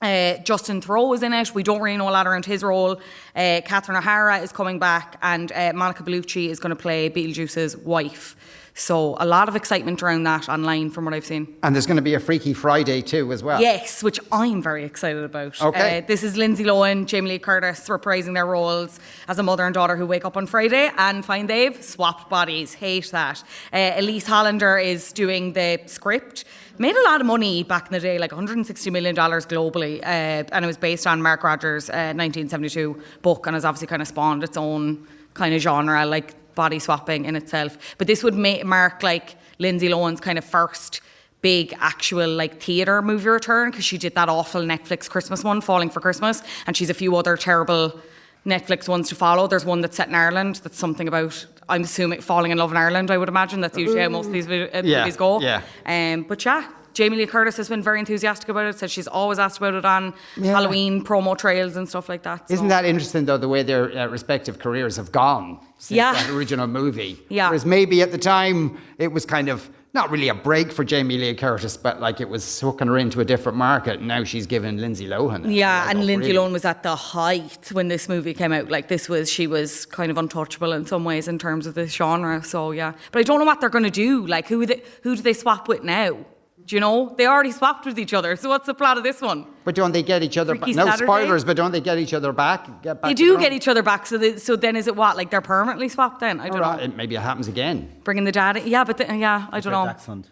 [0.00, 1.54] Uh, Justin Theroux is in it.
[1.54, 3.00] We don't really know a lot around his role.
[3.36, 7.76] Uh, Catherine O'Hara is coming back, and uh, Monica Bellucci is going to play Beetlejuice's
[7.76, 8.36] wife.
[8.74, 11.56] So a lot of excitement around that online, from what I've seen.
[11.62, 13.60] And there's going to be a Freaky Friday too, as well.
[13.60, 15.60] Yes, which I'm very excited about.
[15.60, 15.98] Okay.
[15.98, 19.74] Uh, this is Lindsay Lohan, Jamie Lee Curtis reprising their roles as a mother and
[19.74, 22.72] daughter who wake up on Friday and find they've swapped bodies.
[22.72, 23.42] Hate that.
[23.72, 26.44] Uh, Elyse Hollander is doing the script.
[26.78, 30.00] Made a lot of money back in the day, like $160 million globally.
[30.00, 34.00] Uh, and it was based on Mark Rogers' uh, 1972 book and has obviously kind
[34.00, 37.76] of spawned its own kind of genre, like body swapping in itself.
[37.98, 41.00] But this would ma- mark like Lindsay Lohan's kind of first
[41.40, 45.90] big actual like theatre movie return because she did that awful Netflix Christmas one, Falling
[45.90, 47.98] for Christmas, and she's a few other terrible
[48.46, 49.46] Netflix ones to follow.
[49.46, 50.56] There's one that's set in Ireland.
[50.64, 51.46] That's something about.
[51.68, 53.10] I'm assuming falling in love in Ireland.
[53.10, 55.40] I would imagine that's usually how most of these uh, Yeah, movies go.
[55.40, 55.62] yeah.
[55.86, 58.78] Um, but yeah, Jamie Lee Curtis has been very enthusiastic about it.
[58.78, 62.50] Said she's always asked about it on Halloween promo trails and stuff like that.
[62.50, 66.12] Isn't that interesting, though, the way their uh, respective careers have gone since Yeah.
[66.12, 67.18] that original movie?
[67.28, 67.48] Yeah.
[67.48, 71.18] Whereas maybe at the time it was kind of not really a break for Jamie
[71.18, 73.98] Lee Curtis, but like it was hooking her into a different market.
[73.98, 75.54] And now she's given Lindsay Lohan.
[75.54, 76.38] Yeah, and Lindsay really.
[76.48, 78.70] Lohan was at the height when this movie came out.
[78.70, 81.92] Like this was, she was kind of untouchable in some ways in terms of this
[81.92, 82.42] genre.
[82.42, 84.26] So yeah, but I don't know what they're going to do.
[84.26, 86.16] Like who they, who do they swap with now?
[86.66, 88.36] Do you know they already swapped with each other?
[88.36, 89.46] So what's the plot of this one?
[89.64, 90.68] But don't they get each other back?
[90.70, 91.04] No Saturday?
[91.06, 92.82] spoilers, but don't they get each other back?
[92.82, 93.40] Get back They do together?
[93.40, 94.06] get each other back.
[94.06, 95.16] So they, so then is it what?
[95.16, 96.40] Like they're permanently swapped then?
[96.40, 96.84] I don't All right, know.
[96.84, 97.90] it- Maybe it happens again.
[98.04, 98.56] Bringing the dad.
[98.58, 99.86] in- Yeah, but the, uh, yeah, I don't know.
[99.86, 100.28] Dachshund.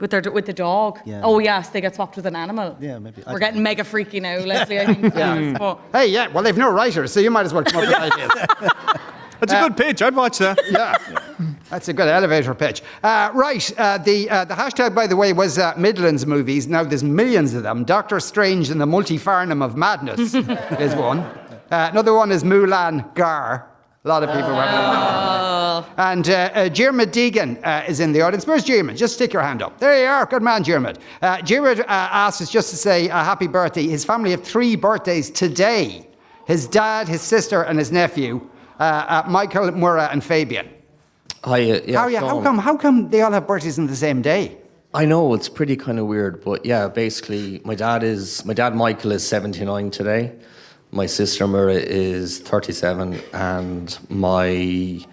[0.00, 0.98] With their with the dog.
[1.04, 1.20] Yeah.
[1.22, 2.76] Oh yes, they get swapped with an animal.
[2.80, 3.22] Yeah, maybe.
[3.26, 4.80] We're don't getting mega freaky now, Leslie.
[4.80, 5.14] I think.
[5.16, 5.56] yeah.
[5.56, 8.12] But Hey, yeah, well, they've no writers, so you might as well come up with
[8.12, 8.30] ideas.
[9.40, 10.02] That's a good uh, pitch.
[10.02, 10.58] I'd watch that.
[10.70, 10.96] Yeah.
[11.74, 12.82] That's a good elevator pitch.
[13.02, 13.78] Uh, right.
[13.78, 16.68] Uh, the uh, the hashtag, by the way, was uh, Midlands movies.
[16.68, 17.82] Now there's millions of them.
[17.82, 20.34] Doctor Strange and the Multi Farnham of Madness
[20.78, 21.18] is one.
[21.18, 23.68] Uh, another one is Mulan Gar.
[24.04, 25.84] A lot of people oh.
[25.96, 28.46] And uh, uh, Jermid Deegan uh, is in the audience.
[28.46, 28.96] Where's Jermid?
[28.96, 29.80] Just stick your hand up.
[29.80, 30.26] There you are.
[30.26, 30.98] Good man, Jermid.
[31.22, 33.88] Uh, Jermid uh, asked us just to say a happy birthday.
[33.88, 36.06] His family have three birthdays today.
[36.46, 40.68] His dad, his sister, and his nephew, Michael, Mura, and Fabian.
[41.44, 42.58] Hi, uh, yeah, how, yeah, how come?
[42.58, 44.56] How come they all have birthdays on the same day?
[44.94, 48.74] I know it's pretty kind of weird, but yeah, basically, my dad is my dad
[48.74, 50.32] Michael is seventy nine today.
[50.90, 55.04] My sister Mira is thirty seven, and my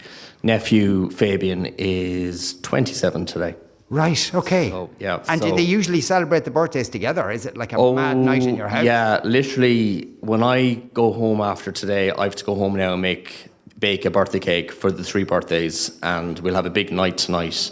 [0.41, 3.55] nephew Fabian is twenty seven today.
[3.89, 4.33] Right.
[4.33, 4.69] Okay.
[4.69, 7.29] So, yeah, And do so- they usually celebrate the birthdays together?
[7.29, 8.83] Is it like a mad night in your house?
[8.83, 12.93] Oh, Yeah, literally, when I go home after today, I have to go home now
[12.93, 13.50] and make
[13.81, 17.71] bake a birthday cake for the three birthdays, and we'll have a big night tonight.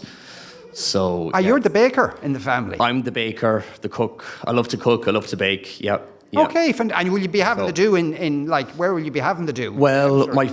[0.74, 1.48] So Ah, yeah.
[1.48, 2.76] you're the baker in the family.
[2.80, 4.26] I'm the baker, the cook.
[4.46, 5.08] I love to cook.
[5.08, 5.80] I love to bake.
[5.82, 6.00] Yep.
[6.32, 6.46] yep.
[6.50, 6.74] Okay.
[6.74, 9.12] fan- And will you be having So- the do in, in like where will you
[9.12, 9.72] be having the do?
[9.72, 10.34] Well, Sure.
[10.34, 10.48] my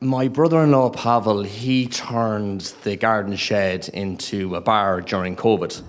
[0.00, 5.80] my brother-in-law Pavel, he turned the garden shed into a bar during COVID.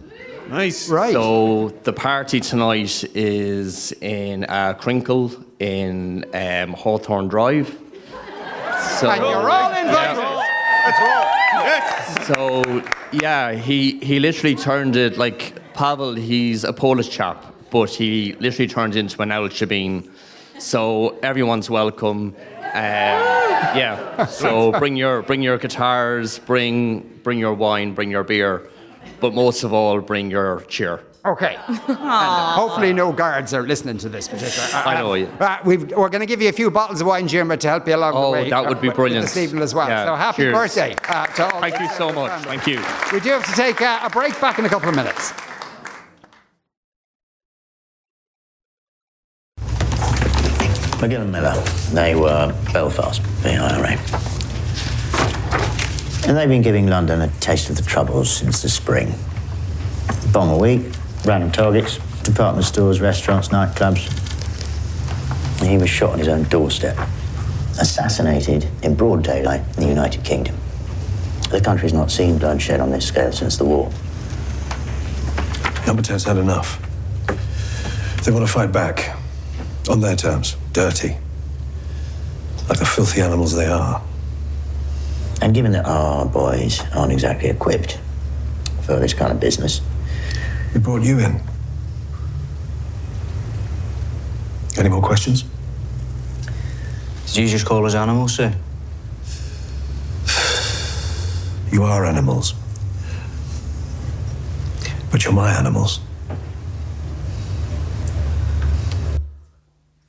[0.49, 0.89] Nice.
[0.89, 1.11] Right.
[1.11, 7.75] So the party tonight is in uh, Crinkle in um, Hawthorne Drive.
[8.99, 10.45] So, and you're all invited.
[12.25, 16.15] So yeah, he he literally turned it like Pavel.
[16.15, 20.09] He's a Polish chap, but he literally turned into an Al Shabin.
[20.59, 22.35] So everyone's welcome.
[22.73, 23.21] Um,
[23.75, 24.25] yeah.
[24.25, 28.67] So bring your bring your guitars, bring bring your wine, bring your beer,
[29.19, 31.01] but most of all, bring your cheer.
[31.25, 31.57] Okay.
[31.67, 34.67] And, uh, hopefully, no guards are listening to this particular.
[34.73, 35.25] Uh, I know, yeah.
[35.39, 37.87] Uh, we've, we're going to give you a few bottles of wine, Jim, to help
[37.87, 38.25] you along the way.
[38.25, 38.49] Oh, way.
[38.49, 39.23] that would be uh, brilliant.
[39.25, 39.87] This evening as well.
[39.87, 40.53] Yeah, So happy cheers.
[40.53, 41.61] birthday uh, to all.
[41.61, 42.43] Thank you so much.
[42.43, 42.77] Thank you.
[43.11, 45.33] We do have to take uh, a break back in a couple of minutes.
[51.01, 51.53] McGill Miller.
[51.93, 53.97] They were Belfast, the IRA.
[56.27, 59.13] And they've been giving London a taste of the troubles since the spring.
[60.31, 60.81] Bomb a week,
[61.25, 64.09] random targets, department stores, restaurants, nightclubs.
[65.59, 66.97] And he was shot on his own doorstep.
[67.79, 70.55] Assassinated in broad daylight in the United Kingdom.
[71.49, 73.91] The country's not seen bloodshed on this scale since the war.
[75.85, 76.81] Number 10's had enough.
[78.23, 79.17] They want to fight back.
[79.89, 80.55] On their terms.
[80.73, 81.17] Dirty.
[82.67, 84.01] Like the filthy animals they are.
[85.41, 87.99] And given that our boys aren't exactly equipped
[88.81, 89.81] for this kind of business,
[90.75, 91.39] We brought you in.
[94.77, 95.45] Any more questions?
[97.27, 98.53] Did you just call us animals, sir?
[101.71, 102.55] You are animals.
[105.11, 106.01] But you're my animals.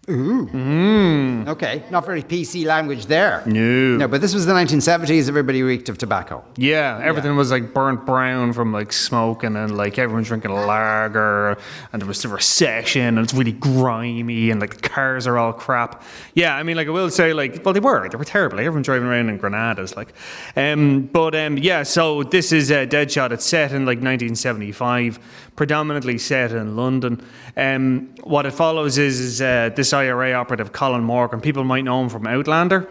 [0.08, 0.46] Ooh.
[0.46, 1.48] Mm.
[1.48, 3.42] Okay, not very PC language there.
[3.44, 3.96] No.
[3.96, 5.28] No, but this was the 1970s.
[5.28, 6.44] Everybody reeked of tobacco.
[6.56, 11.56] Yeah, everything was like burnt brown from like smoke, and then like everyone's drinking lager,
[11.92, 15.52] and there was the recession, and it's really grimy, and like the cars are all
[15.52, 16.04] crap.
[16.34, 18.58] Yeah, I mean, like I will say, like, well, they were, they were terrible.
[18.58, 20.14] Like, everyone driving around in Granadas, like,
[20.56, 21.82] um, but um, yeah.
[21.82, 23.32] So this is uh, Deadshot.
[23.32, 25.18] It's set in like 1975,
[25.56, 27.24] predominantly set in London.
[27.56, 31.40] Um, what it follows is is uh, this IRA operative Colin Morgan.
[31.40, 32.88] People might know him from Outlander.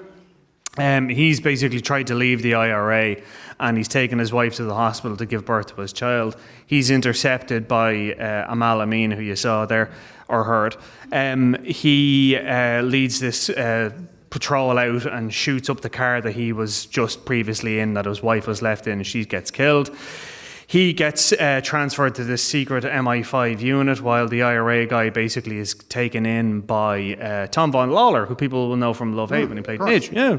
[0.77, 3.17] Um, he's basically tried to leave the IRA
[3.59, 6.35] and he's taken his wife to the hospital to give birth to his child.
[6.65, 9.89] He's intercepted by uh, Aml Ameen, who you saw there
[10.27, 10.75] or heard.
[11.13, 13.91] Um, he uh, leads this uh,
[14.29, 18.21] patrol out and shoots up the car that he was just previously in, that his
[18.21, 19.95] wife was left in, she gets killed.
[20.67, 25.75] He gets uh, transferred to this secret MI5 unit while the IRA guy basically is
[25.75, 29.63] taken in by uh, Tom Vaughan-Lawlor, who people will know from Love Hate when he
[29.63, 30.11] played Midge.
[30.11, 30.37] Yeah.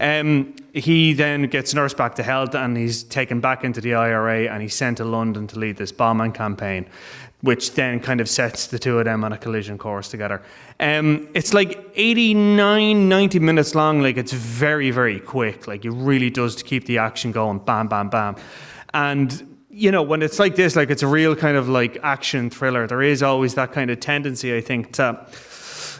[0.00, 4.42] Um, he then gets nursed back to health and he's taken back into the IRA
[4.44, 6.86] and he's sent to London to lead this bombing campaign,
[7.40, 10.42] which then kind of sets the two of them on a collision course together.
[10.78, 14.00] Um, it's like 89, 90 minutes long.
[14.00, 15.66] Like it's very, very quick.
[15.66, 17.58] Like it really does to keep the action going.
[17.58, 18.36] Bam, bam, bam.
[18.94, 22.48] And you know, when it's like this, like it's a real kind of like action
[22.48, 25.26] thriller, there is always that kind of tendency, I think, to,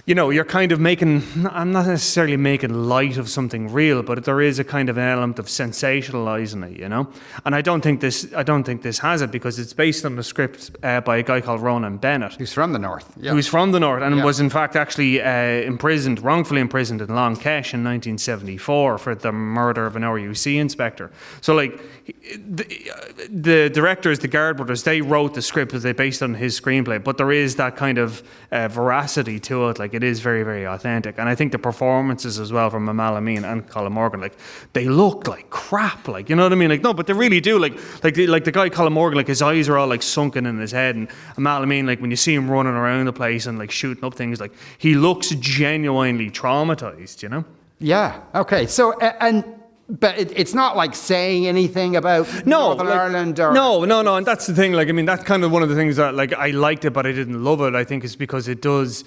[0.07, 4.25] you know, you're kind of making, I'm not necessarily making light of something real, but
[4.25, 7.09] there is a kind of an element of sensationalizing it, you know?
[7.45, 10.19] And I don't think this, I don't think this has it because it's based on
[10.19, 12.35] a script uh, by a guy called Ronan Bennett.
[12.35, 13.13] Who's from the north.
[13.21, 13.33] Yeah.
[13.33, 14.25] Who's from the north and Yeah.
[14.25, 15.29] was in fact actually uh,
[15.67, 21.11] imprisoned, wrongfully imprisoned in Long Kesh in 1974 for the murder of an RUC inspector.
[21.43, 26.23] So, like, the, the directors, the Guard brothers, they wrote the script as they based
[26.23, 29.79] on his screenplay, but there is that kind of uh, veracity to it.
[29.79, 31.19] Like, it is very, very authentic.
[31.19, 34.35] And I think the performances as well from Aml Ameen and Colin Morgan, like,
[34.73, 36.07] they look like crap.
[36.07, 36.71] Like, you know what I mean?
[36.71, 37.59] Like, no, but they really do.
[37.59, 40.47] Like, like, the, like the guy Colin Morgan, like, his eyes are all like sunken
[40.47, 40.95] in his head.
[40.95, 44.05] And Aml Ameen, like, when you see him running around the place and like shooting
[44.05, 47.45] up things, like, he looks genuinely traumatized, you know?
[47.79, 48.21] Yeah.
[48.35, 48.67] Okay.
[48.67, 49.45] So, and
[49.89, 54.17] but it, it's not like saying anything about Northern like, Ireland or no, no, no,
[54.17, 54.73] and that's the thing.
[54.73, 56.93] Like, I mean, that's kind of one of the things that like I liked it,
[56.93, 57.75] but I didn't love it.
[57.75, 59.05] I think is because it does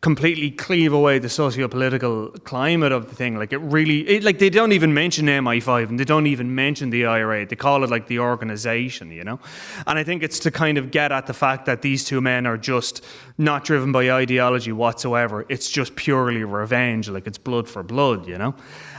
[0.00, 3.36] completely cleave away the socio-political climate of the thing.
[3.36, 6.90] Like, it really, it, like they don't even mention MI5 and they don't even mention
[6.90, 7.46] the IRA.
[7.46, 9.40] They call it like the organization, you know.
[9.88, 12.46] And I think it's to kind of get at the fact that these two men
[12.46, 13.04] are just
[13.38, 15.44] not driven by ideology whatsoever.
[15.48, 17.08] It's just purely revenge.
[17.08, 18.54] Like it's blood for blood, you know.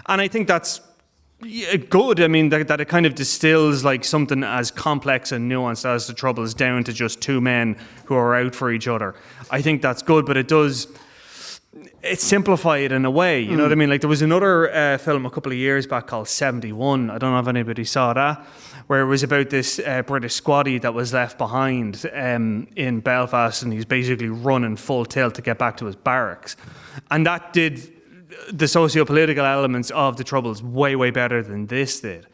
[0.07, 0.81] And I think that's
[1.41, 2.19] yeah, good.
[2.19, 6.07] I mean, that, that it kind of distills like something as complex and nuanced as
[6.07, 9.15] the Troubles down to just two men who are out for each other.
[9.49, 10.87] I think that's good, but it does.
[12.01, 13.89] It simplify it in a way, you know what I mean?
[13.89, 17.09] Like there was another uh, film a couple of years back called Seventy One.
[17.09, 18.43] I don't know if anybody saw that,
[18.87, 23.63] where it was about this uh, British squaddy that was left behind um, in Belfast,
[23.63, 26.55] and he's basically running full tilt to get back to his barracks,
[27.11, 27.98] and that did
[28.51, 32.27] the socio-political elements of the troubles way way better than this did.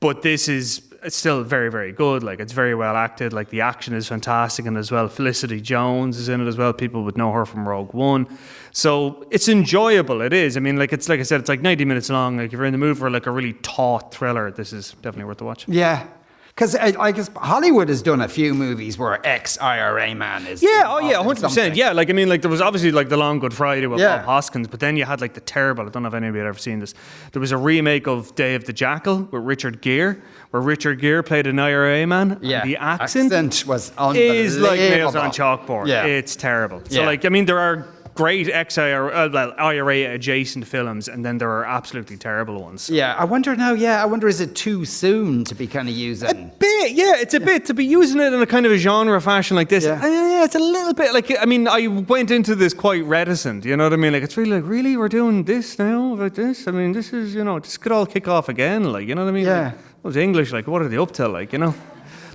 [0.00, 2.22] But this is still very very good.
[2.22, 3.32] Like it's very well acted.
[3.32, 6.72] Like the action is fantastic and as well felicity jones is in it as well.
[6.72, 8.26] People would know her from rogue one.
[8.72, 10.22] So it's enjoyable.
[10.22, 10.56] It is.
[10.56, 12.38] I mean like it's like i said it's like 90 minutes long.
[12.38, 15.24] Like if you're in the mood for like a really taut thriller this is definitely
[15.24, 15.68] worth the watch.
[15.68, 16.06] Yeah.
[16.54, 20.46] Because I, uh, I guess Hollywood has done a few movies where ex IRA man
[20.46, 20.62] is.
[20.62, 21.74] Yeah, oh yeah, hundred percent.
[21.74, 24.18] Yeah, like I mean, like there was obviously like the Long Good Friday with Yeah.
[24.18, 25.84] Bob Hoskins, but then you had like the terrible.
[25.84, 26.94] I don't know if anybody had ever seen this.
[27.32, 30.16] There was a remake of Day of the Jackal with Richard Gere,
[30.50, 32.32] where Richard Gere played an IRA man.
[32.32, 35.88] and Yeah, the accent, accent was is like nails on chalkboard.
[35.88, 36.04] Yeah.
[36.04, 36.82] it's terrible.
[36.88, 37.06] So Yeah.
[37.06, 41.38] like, I mean, there are great ex IRA, uh, well, IRA adjacent films, and then
[41.38, 42.88] there are absolutely terrible ones.
[42.88, 43.72] Yeah, I wonder now.
[43.72, 46.28] Yeah, I wonder is it too soon to be kind of using?
[46.30, 48.78] A bit, yeah, it's a bit to be using it in a kind of a
[48.78, 49.84] genre fashion like this.
[49.84, 50.00] Yeah.
[50.00, 50.28] Yeah.
[50.30, 53.64] yeah, it's a little bit like I mean, I went into this quite reticent.
[53.64, 54.12] You know what I mean?
[54.12, 56.68] Like it's really like really we're doing this now about this.
[56.68, 58.92] I mean, this is you know this could all kick off again.
[58.92, 59.46] Like you know what I mean?
[59.46, 59.64] Yeah.
[59.64, 61.26] Like, those English like what are they up to?
[61.28, 61.74] Like you know,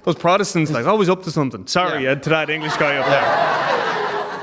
[0.03, 1.67] those Protestants like always up to something.
[1.67, 2.11] Sorry, Yeah.
[2.11, 3.75] uh, to that English guy up there.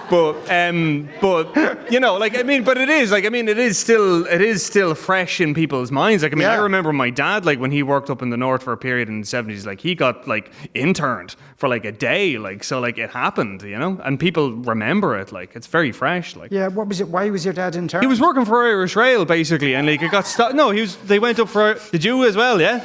[0.09, 3.59] But um, but you know, like I mean, but it is like I mean, it
[3.59, 6.23] is still it is still fresh in people's minds.
[6.23, 8.63] Like I mean, I remember my dad like when he worked up in the north
[8.63, 12.39] for a period in the seventies, like he got like interned for like a day,
[12.39, 15.33] like so like it happened, you know, and people remember it.
[15.33, 16.37] Like it's very fresh.
[16.37, 17.09] Like Yeah, what was it?
[17.09, 20.11] Why was your dad in he was working for Irish Rail basically, and like it
[20.11, 20.55] got stuck.
[20.55, 20.97] No, he was.
[20.97, 21.79] They went up for.
[21.91, 22.61] Did you as well?
[22.61, 22.83] Yeah,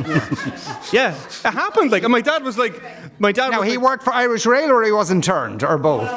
[0.94, 1.16] yeah.
[1.46, 1.92] It happened.
[1.92, 2.82] Like and my dad was like,
[3.20, 3.50] my dad.
[3.50, 6.10] Now was he like, worked for Irish Rail or he was interned or both.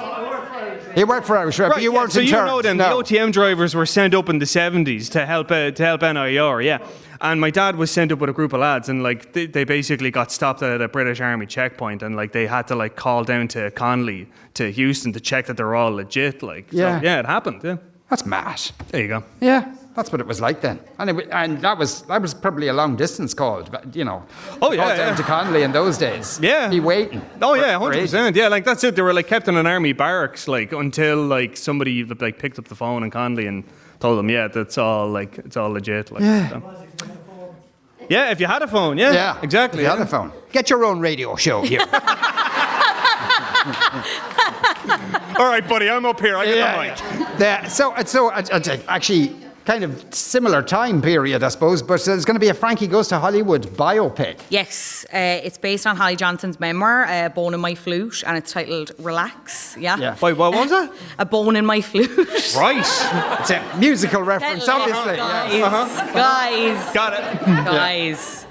[0.95, 2.47] He worked for Irish Rail, but you yeah, weren't so you interned.
[2.47, 2.77] know them.
[2.77, 3.03] no.
[3.03, 6.61] The OTM drivers were sent up in the seventies to help uh, to help NIR.
[6.63, 6.79] Yeah,
[7.21, 9.65] and my dad was sent up with a group of lads, and like they, they
[9.65, 13.25] basically got stopped at a British Army checkpoint, and like they had to like call
[13.25, 16.43] down to Connolly to Heuston to check that they're all legit.
[16.43, 17.01] Like, so, Yeah.
[17.03, 17.61] yeah, it happened.
[17.65, 17.77] Yeah,
[18.11, 18.61] That's mad.
[18.91, 19.25] there you go.
[19.41, 20.79] Yeah, that's what it was like then.
[20.99, 24.25] And, it, and that was that was probably a long distance call, but, you know.
[24.61, 25.15] Oh, yeah, down yeah.
[25.17, 26.39] to Connolly in those days.
[26.43, 26.69] Yeah.
[26.69, 27.23] Be waiting.
[27.41, 28.37] Oh for- yeah, hundred percent.
[28.37, 28.97] Yeah, like that's it.
[28.97, 32.67] They were like kept in an army barracks, like until like somebody like picked up
[32.69, 33.65] the phone in Connolly and
[34.01, 36.11] told them, yeah, that's all like it's all legit.
[36.11, 36.49] Like, Yeah.
[36.51, 36.85] so.
[38.09, 38.31] yeah.
[38.31, 39.81] If you had a phone, yeah, Yeah, exactly.
[39.81, 40.33] If you had a phone.
[40.53, 41.81] Get your own radio show here.
[45.37, 46.37] All right, buddy, I'm up here.
[46.37, 46.57] I get
[46.99, 47.39] the mic.
[47.39, 49.35] The- so, so uh, uh, actually,
[49.65, 51.83] kind of similar time period, I suppose.
[51.83, 54.41] But there's going to be a Frankie Goes to Hollywood biopic.
[54.51, 58.53] Yes, uh, it's based on Holly Johnson's memoir, uh, Bone in My Flute, and it's
[58.53, 59.77] titled Relax.
[59.79, 59.97] Yeah.
[59.97, 60.17] Yeah.
[60.21, 60.93] Wait, what was that?
[61.19, 62.11] A Bone in My Flute.
[62.57, 62.79] Right.
[63.41, 65.17] It's a musical reference, obviously.
[65.17, 66.13] Guys, yeah.
[66.15, 67.47] guys, Got it.
[67.47, 68.47] guys.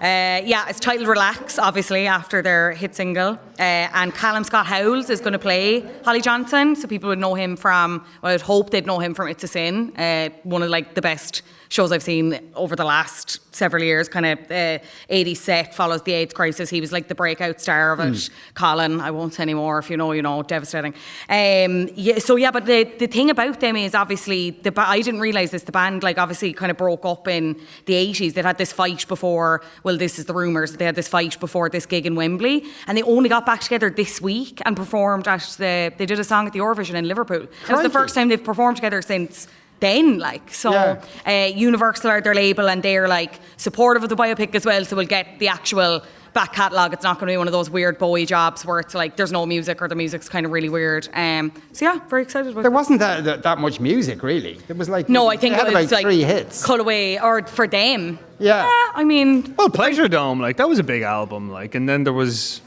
[0.00, 3.38] Uh, yeah, it's titled Relax, obviously, after their hit single.
[3.58, 7.34] Uh, and Callum Scott Howells is going to play Holly Johnson, so people would know
[7.34, 10.70] him from, well, I'd hope they'd know him from It's a Sin, uh, one of
[10.70, 14.08] like the best shows I've seen over the last several years.
[14.08, 14.78] Kind of uh,
[15.10, 16.70] 80s set follows the AIDS crisis.
[16.70, 18.30] He was like the breakout star of it.
[18.54, 19.78] Colin, I won't say anymore.
[19.78, 20.94] If you know, you know, devastating.
[21.28, 25.00] Um, yeah, so yeah, but the, the thing about them is obviously the ba- I
[25.02, 25.64] didn't realize this.
[25.64, 28.34] The band like obviously kind of broke up in the 80s.
[28.34, 29.62] They'd had this fight before.
[29.82, 30.72] Well, this is the rumors.
[30.72, 33.88] They had this fight before this gig in Wembley, and they only got back together
[34.02, 35.74] this week and performed at the.
[35.98, 37.42] They did a song at the Eurovision in Liverpool.
[37.68, 39.48] It was the first time they've performed together since
[39.80, 41.00] then like so Yeah.
[41.32, 43.34] uh, universal are their label and they're like
[43.66, 45.92] supportive of the biopic as well so we'll get the actual
[46.38, 48.92] back catalogue it's not going to be one of those weird bowie jobs where it's
[49.02, 51.44] like there's no music or the music's kind of really weird um,
[51.76, 54.54] so yeah very excited about There wasn't that, that, that much music, really.
[54.68, 55.08] It was like.
[55.08, 56.66] no I think it was about like three hits.
[56.66, 58.66] cutaway or for them Yeah.
[59.00, 62.18] I mean Well, Pleasure Dome, like that was a big album, like, and then there
[62.24, 62.60] was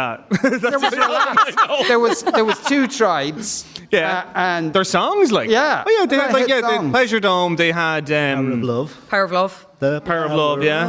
[0.00, 0.16] that.
[0.68, 1.38] There was, relax.
[1.90, 3.48] there was there was two tribes.
[3.90, 5.84] yeah, uh, and their songs, like, Yeah.
[5.86, 6.90] oh yeah, they had like yeah, the songs.
[6.96, 7.56] Pleasure Dome.
[7.56, 8.90] They had Power of um, Love.
[9.12, 10.84] Power of Love The Power of Love, yeah.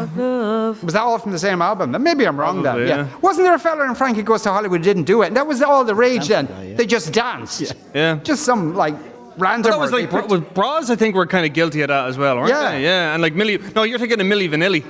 [0.87, 1.87] was that all from the same album?
[2.09, 2.61] Maybe I'm wrong.
[2.61, 2.97] Probably, then.
[2.97, 3.05] Yeah.
[3.11, 3.19] yeah.
[3.27, 5.27] Wasn't there a fella in Frankie Goes to Hollywood who didn't do it?
[5.27, 6.45] And that was all the rage then.
[6.45, 6.75] guy, yeah.
[6.77, 7.73] They just danced.
[7.93, 8.19] Yeah.
[8.31, 8.95] Just some like
[9.37, 9.71] random.
[9.71, 10.89] That was like Bra- Bras.
[10.89, 12.71] I think were kind of guilty of that as well, weren't Yeah.
[12.71, 12.83] they?
[12.83, 13.59] Yeah, and like Millie.
[13.75, 14.83] No, you're thinking of Milli Vanilli.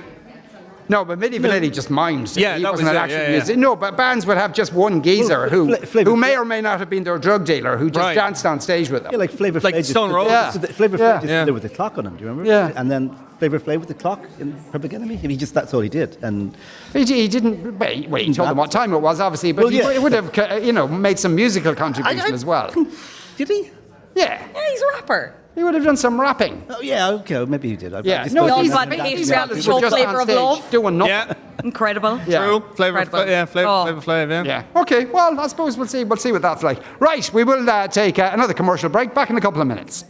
[0.90, 2.36] No, but Milli Vanilli just mimes.
[2.36, 3.36] Yeah, he that was wasn't it, an actual yeah, yeah.
[3.36, 3.56] music.
[3.58, 6.60] No, but bands would have just one geezer who, Fla- Flavor who may or may
[6.60, 8.14] not have been their drug dealer who just Right.
[8.14, 9.12] danced on stage with them.
[9.12, 9.78] Yeah, like Flavor Like Flav.
[9.78, 10.32] just- Stone Roses.
[10.32, 10.50] Yeah.
[10.50, 11.04] so the Flavor Yeah.
[11.12, 11.44] Flav just Yeah.
[11.44, 12.16] did it with the clock on him.
[12.16, 12.50] Do you remember?
[12.50, 12.72] Yeah.
[12.74, 15.14] And then Flavor Flav with the clock in Public Enemy.
[15.16, 16.16] He just that's all he did.
[16.22, 16.56] And
[16.92, 17.78] He, he didn't.
[17.78, 19.86] Well, he, he told them what time it was, obviously, but Well, he yeah.
[19.86, 22.68] would- would have, uh, you know, made some musical contribution as well.
[23.38, 23.70] did he?
[24.16, 26.64] Yeah, yeah he's a rapper he would have done some rapping.
[26.70, 27.10] Oh yeah.
[27.10, 27.34] Okay.
[27.34, 27.92] well, Maybe he did.
[27.94, 29.58] I- Yeah, I just no, thought these, he but had these that- these Yeah, fellas
[29.64, 30.70] Control just Flavour on of Love.
[30.70, 31.10] doing nothing.
[31.10, 31.34] Yeah,
[31.64, 32.44] incredible Yeah.
[32.46, 32.60] true.
[32.74, 33.30] Flavor, Incredible.
[33.30, 33.84] yeah, Flavor, Oh.
[33.84, 34.64] Flavor Flav, yeah.
[34.74, 34.80] Yeah.
[34.82, 35.04] Okay.
[35.06, 36.04] Well, I suppose we'll see.
[36.04, 36.78] We'll see what that's like.
[37.00, 37.28] Right.
[37.34, 39.12] We will uh, take uh, another commercial break.
[39.14, 40.04] Back in a couple of minutes.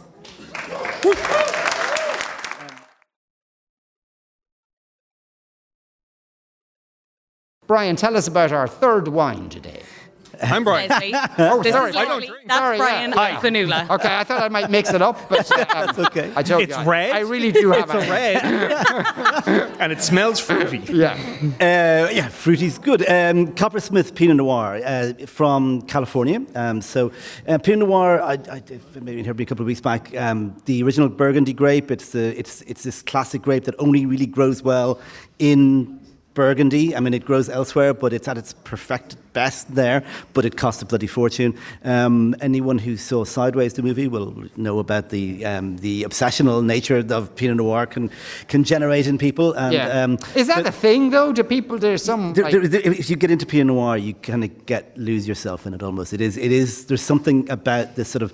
[7.67, 9.81] Brian, tell us about our third wine today.
[10.43, 10.89] I'm Brian.
[10.89, 11.13] Leslie.
[11.37, 11.89] Oh, this sorry.
[11.91, 12.27] is I don't Leslie.
[12.27, 12.47] drink.
[12.47, 12.83] that's Sorry, yeah.
[12.83, 13.29] Brian Hi.
[13.29, 16.31] and Vanilla Okay, I thought I might mix it up, but uh, um, That's okay.
[16.35, 17.11] I told It's you, I- red.
[17.15, 18.43] I really do have It's a red,
[19.79, 20.81] and it smells fruity.
[20.93, 21.13] Yeah.
[21.59, 23.01] Uh, yeah, fruity's good.
[23.09, 26.41] Um, Coppersmith Pinot Noir uh, from California.
[26.55, 27.11] Um, so,
[27.47, 28.61] uh, Pinot Noir, I, I
[28.99, 30.15] maybe heard me a couple of weeks back.
[30.17, 31.91] Um, the original Burgundy grape.
[31.91, 34.99] It's the it's it's this classic grape that only really grows well
[35.39, 35.99] in
[36.33, 36.95] Burgundy.
[36.95, 40.03] I mean, it grows elsewhere, but it's at its perfected best there.
[40.33, 41.57] But it costs a bloody fortune.
[41.83, 46.97] Um, anyone who saw Sideways, the movie, will know about the um, the obsessional nature
[47.09, 48.09] of Pinot Noir can
[48.47, 49.53] can generate in people.
[49.53, 50.03] And, Yeah.
[50.03, 51.33] um, Is that a thing, though?
[51.33, 51.77] Do people?
[51.77, 52.33] There's some.
[52.33, 55.27] there, like- there, there- if you get into Pinot Noir, you kind of get lose
[55.27, 56.13] yourself in it almost.
[56.13, 56.37] It is.
[56.37, 56.85] It is.
[56.85, 58.31] There's something about this sort of.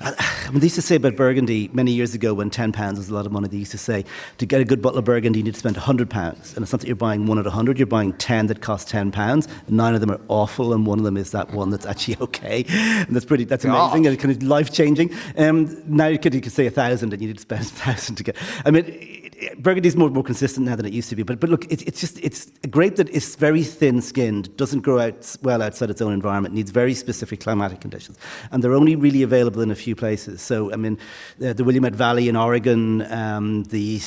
[0.00, 3.08] I mean, they used to say about Burgundy many years ago when ten pounds was
[3.08, 3.48] a lot of money.
[3.48, 4.04] They used to say
[4.38, 6.72] to get a good bottle of Burgundy, you need to spend hundred pounds, and it's
[6.72, 7.78] not that you're buying one at hundred.
[7.78, 9.48] You're buying ten that cost ten pounds.
[9.68, 12.64] Nine of them are awful, and one of them is that one that's actually okay.
[12.68, 13.44] And that's pretty.
[13.44, 15.14] That's amazing and kind of life changing.
[15.36, 17.64] Um, now you could you could say a thousand, and you need to spend a
[17.64, 18.36] thousand to get.
[18.64, 19.22] I mean.
[19.38, 21.86] It, is more more consistent now than it used to be, but but look, it,
[21.86, 25.90] it's just it's a grape that is very thin skinned, doesn't grow out well outside
[25.90, 28.18] its own environment, needs very specific climatic conditions,
[28.50, 30.40] and they're only really available in a few places.
[30.40, 30.98] So I mean,
[31.38, 34.00] the, the Willamette Valley in Oregon, um, the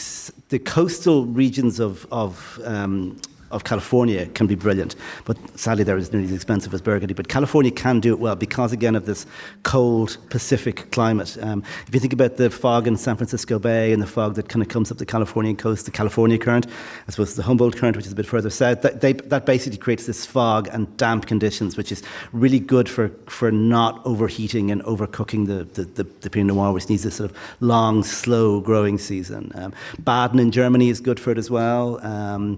[0.49, 3.17] the coastal regions of of um,
[3.51, 4.95] of California can be brilliant,
[5.25, 7.13] but sadly they're as nearly as expensive as Burgundy.
[7.13, 9.25] But California can do it well because, again, of this
[9.63, 11.37] cold Pacific climate.
[11.41, 14.49] Um, if you think about the fog in San Francisco Bay and the fog that
[14.49, 16.67] kind of comes up the Californian coast, the California current,
[17.07, 19.77] I suppose the Humboldt current, which is a bit further south, that, they, that basically
[19.77, 24.83] creates this fog and damp conditions, which is really good for, for not overheating and
[24.83, 28.97] overcooking the, the, the, the Pinot Noir, which needs this sort of long, slow growing
[28.97, 29.51] season.
[29.55, 29.73] Um,
[30.03, 32.05] Baden in Germany is good for it as well.
[32.05, 32.57] Um,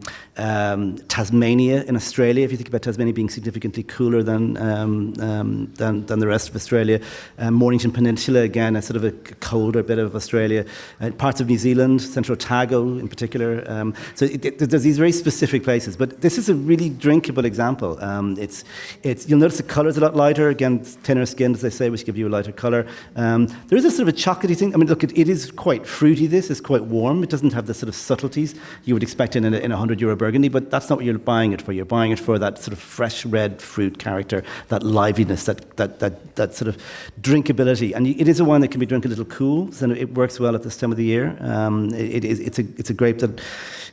[0.81, 2.43] um, Tasmania in Australia.
[2.43, 6.49] If you think about Tasmania being significantly cooler than um, um, than, than the rest
[6.49, 6.99] of Australia,
[7.37, 10.65] um, Mornington Peninsula again, a sort of a colder bit of Australia.
[10.99, 13.63] Uh, parts of New Zealand, Central Otago in particular.
[13.67, 15.95] Um, so it, it, there's these very specific places.
[15.97, 18.01] But this is a really drinkable example.
[18.03, 18.63] Um, it's
[19.03, 20.49] it's you'll notice the colour's a lot lighter.
[20.49, 22.87] Again, thinner skinned, as they say, which give you a lighter colour.
[23.15, 24.73] Um, there is a sort of a chocolatey thing.
[24.73, 26.27] I mean, look, it, it is quite fruity.
[26.27, 27.23] This is quite warm.
[27.23, 28.55] It doesn't have the sort of subtleties
[28.85, 30.49] you would expect in a, in a hundred euro Burgundy.
[30.49, 31.71] But that's not what you're buying it for.
[31.73, 35.99] You're buying it for that sort of fresh red fruit character, that liveliness, that that
[35.99, 36.77] that, that sort of
[37.21, 37.93] drinkability.
[37.95, 39.71] And it is a wine that can be drunk a little cool.
[39.71, 41.37] So it works well at this time of the year.
[41.41, 43.41] Um, it, it, it's a it's a grape that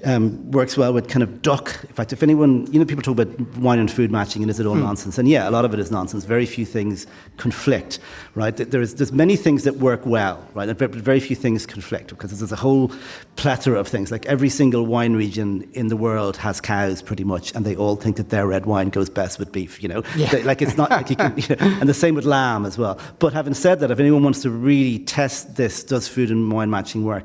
[0.04, 1.68] um, works well with kind of duck.
[1.84, 4.60] In fact, if anyone, you know, people talk about wine and food matching, and is
[4.60, 4.82] it all Hmm.
[4.84, 5.18] nonsense?
[5.18, 6.24] And yeah, a lot of it is nonsense.
[6.24, 7.06] Very few things
[7.36, 7.98] conflict,
[8.34, 8.56] right?
[8.56, 10.76] There's there's many things that work well, right?
[10.78, 12.92] But very few things conflict because there's a whole
[13.36, 14.10] plethora of things.
[14.10, 17.96] Like every single wine region in the world has cows, pretty much, and they all
[17.96, 19.82] think that their red wine goes best with beef.
[19.82, 20.28] You know, Yeah.
[20.32, 22.76] They- like it's not like you can, you know, and the same with lamb as
[22.82, 22.94] well.
[23.18, 26.70] But having said that, if anyone wants to really test this, does food and wine
[26.70, 27.24] matching work?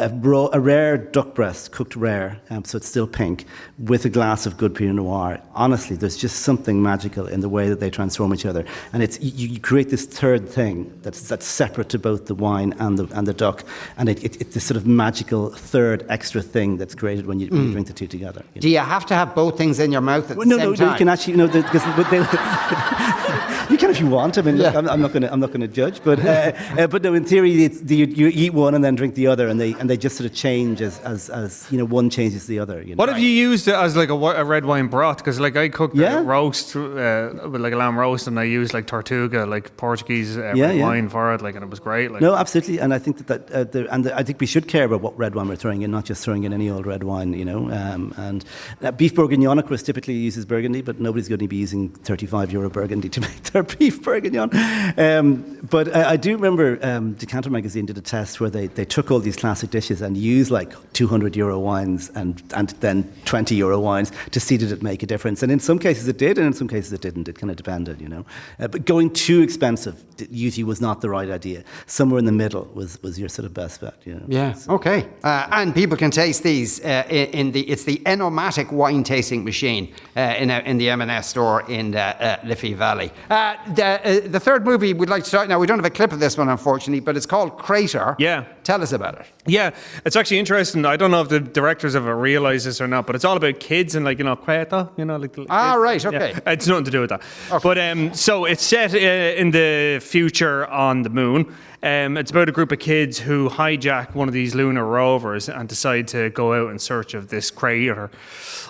[0.00, 3.44] A, raw, a rare duck breast, cooked rare, um, so it's still pink,
[3.78, 5.38] with a glass of good Pinot Noir.
[5.54, 9.20] Honestly, there's just something magical in the way that they transform each other, and it's
[9.20, 13.14] you, you create this third thing that's that's separate to both the wine and the
[13.16, 13.62] and the duck,
[13.98, 17.48] and it, it, it's this sort of magical third extra thing that's created when you,
[17.48, 17.72] when you Mm.
[17.72, 18.42] drink the two together.
[18.58, 20.70] Do you have to have both things in your mouth at Well, the no, same
[20.70, 20.86] no, time?
[20.86, 22.18] no, you can actually, no, because they,
[23.70, 24.38] you can if you want.
[24.38, 26.52] I mean, look, I'm, I'm not going to, I'm not going to judge, but, uh,
[26.78, 29.60] uh, but no, in theory, you, you eat one and then drink the other, and
[29.60, 32.60] they, and they just sort of change as, as, as you know, one changes the
[32.60, 32.80] other.
[32.80, 33.00] You know?
[33.00, 35.18] What if you used it as like a, a red wine broth?
[35.18, 38.72] Because like I cooked a roast uh, with like a lamb roast, and I used
[38.72, 40.84] like Tortuga, like Portuguese uh, Yeah, red yeah.
[40.84, 42.12] wine for it, like, and it was great.
[42.12, 44.46] Like, No, absolutely, and I think that, that uh, the, and the, I think we
[44.46, 46.86] should care about what red wine we're throwing in, not just throwing in any old
[46.86, 47.70] red wine, you know.
[47.70, 48.44] Um, and
[48.82, 52.52] uh, beef bourguignon, of course, typically uses Burgundy, but nobody's going to be using 35
[52.52, 54.50] euro Burgundy to make their beef bourguignon.
[54.96, 58.84] Um, but I, I do remember um, Decanter magazine did a test where they, they
[58.84, 63.54] took all these classic dishes and use like 200 euro wines and and then 20
[63.54, 65.42] euro wines to see did it make a difference.
[65.42, 67.28] And in some cases it did, and in some cases it didn't.
[67.28, 68.24] It kind of depended, you know.
[68.58, 71.64] Uh, but going too expensive usually was not the right idea.
[71.86, 74.24] Somewhere in the middle was, was your sort of best bet, you know.
[74.28, 74.54] Yeah.
[74.68, 75.08] Okay.
[75.22, 77.62] Uh, and people can taste these uh, in, in the.
[77.70, 82.38] It's the Enomatic wine tasting machine uh, in a, in the M&S store in uh,
[82.42, 83.12] uh, Liffey Valley.
[83.28, 85.58] Uh, the, uh, the third movie we'd like to start now.
[85.58, 88.16] We don't have a clip of this one, unfortunately, but it's called Crater.
[88.18, 88.44] Yeah.
[88.70, 89.26] Tell us about it.
[89.46, 89.70] Yeah,
[90.04, 90.86] it's actually interesting.
[90.86, 93.58] I don't know if the directors ever realised this or not, but it's all about
[93.58, 95.32] kids and like you know, Creta, you know, like.
[95.32, 96.08] The, Ah, right, Yeah.
[96.10, 96.34] okay.
[96.46, 97.20] It's nothing to do with that.
[97.64, 98.98] But um, so it's set uh,
[99.40, 101.52] in the future on the moon.
[101.82, 105.66] Um, it's about a group of kids who hijack one of these lunar rovers and
[105.66, 108.10] decide to go out in search of this crater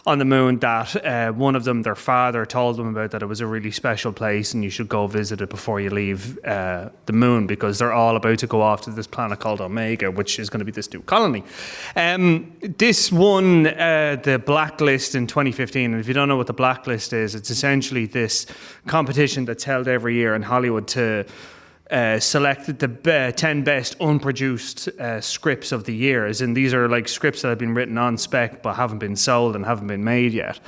[0.06, 3.26] on the moon that uh, one of them, their father, told them about that it
[3.26, 6.88] was a really special place and you should go visit it before you leave uh,
[7.06, 10.38] the moon because they're all about to go off to this planet called Omega, which
[10.38, 11.42] is going to be this new colony.
[11.96, 16.52] Um, this won uh, the Blacklist in 2015, and if you don't know what the
[16.52, 18.46] Blacklist is, it's essentially this
[18.86, 21.26] competition that's held every year in Hollywood to
[21.91, 26.26] uh, select the be- 10 best unproduced uh, scripts of the year.
[26.26, 29.16] As in, these are like scripts that have been written on spec but haven't been
[29.16, 30.61] sold and haven't been made yet.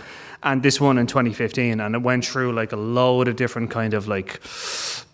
[0.43, 3.95] And this one in 2015, and it went through like a load of different kind
[3.95, 4.41] of like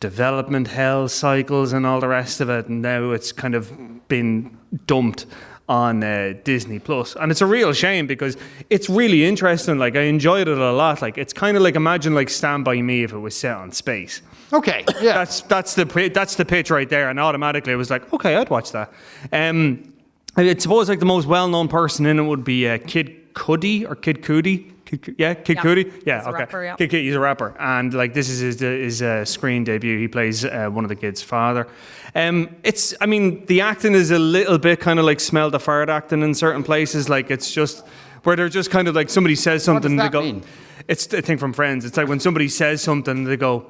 [0.00, 2.68] development hell cycles and all the rest of it.
[2.68, 4.56] And now it's kind of been
[4.86, 5.26] dumped
[5.68, 8.38] on uh, Disney Plus, and it's a real shame because
[8.70, 9.78] it's really interesting.
[9.78, 11.02] Like I enjoyed it a lot.
[11.02, 13.72] Like it's kind of like imagine like Stand by Me if it was set on
[13.72, 14.22] space.
[14.52, 15.84] Okay, yeah, that's that's the
[16.14, 18.92] that's the pitch right there, and automatically it was like, okay, I'd watch that.
[19.32, 19.92] Um,
[20.36, 23.94] I suppose like the most well-known person in it would be uh, Kid Cudi or
[23.94, 24.72] Kid Cudi.
[24.86, 25.62] Kid, yeah, Kid Yeah.
[25.62, 26.02] Cudi.
[26.06, 26.38] Yeah, He's a okay.
[26.38, 26.76] rapper, yeah.
[26.76, 29.98] Kid Cudi, he's a rapper, and like this is his his uh, screen debut.
[29.98, 31.66] He plays uh, one of the kids' father.
[32.14, 35.60] Um, it's, I mean, the acting is a little bit kind of like smell the
[35.60, 37.10] fart acting in certain places.
[37.10, 37.84] Like it's just
[38.22, 40.22] where they're just kind of like somebody says something, that they go.
[40.22, 40.42] mean?
[40.88, 41.84] It's a thing from Friends.
[41.84, 43.66] It's like when somebody says something, they go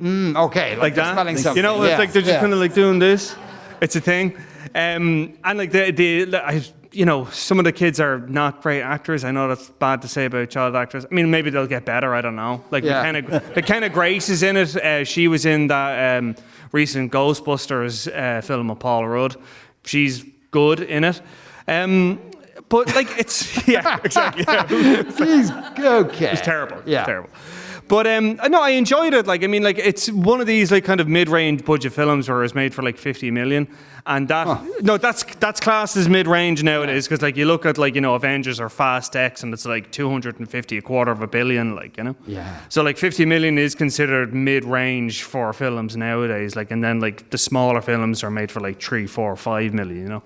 [0.00, 1.56] Mm, okay, like, like that.
[1.56, 2.40] You know, yeah, it's like they're just yeah.
[2.40, 3.34] kind of like doing this.
[3.80, 4.36] It's a thing.
[4.74, 8.82] Um, and like the, the, I, you know, some of the kids are not great
[8.82, 9.24] actors.
[9.24, 11.04] I know that's bad to say about child actors.
[11.10, 12.14] I mean, maybe they'll get better.
[12.14, 12.62] I don't know.
[12.70, 13.10] Like Yeah.
[13.10, 14.76] McKenna, McKenna Grace is in it.
[14.76, 16.36] Uh, she was in that um,
[16.72, 19.36] recent Ghostbusters uh, film with Paul Rudd.
[19.84, 21.20] She's good in it.
[21.68, 22.20] Um,
[22.68, 24.44] but like it's yeah, exactly.
[24.48, 25.02] Yeah.
[25.04, 26.32] He's okay.
[26.32, 26.82] It's terrible.
[26.84, 27.00] Yeah.
[27.00, 27.30] It's terrible.
[27.88, 29.26] But um, no, I enjoyed it.
[29.26, 32.42] Like, I mean, like it's one of these like kind of mid-range budget films where
[32.42, 33.68] it's made for like 50 million,
[34.06, 37.94] and that no, that's that's classed as mid-range nowadays because like you look at like
[37.94, 41.76] you know Avengers or Fast X and it's like 250, a quarter of a billion,
[41.76, 42.16] like you know.
[42.26, 42.60] Yeah.
[42.68, 46.56] So like 50 million is considered mid-range for films nowadays.
[46.56, 50.02] Like, and then like the smaller films are made for like three, four, five million.
[50.02, 50.22] You know.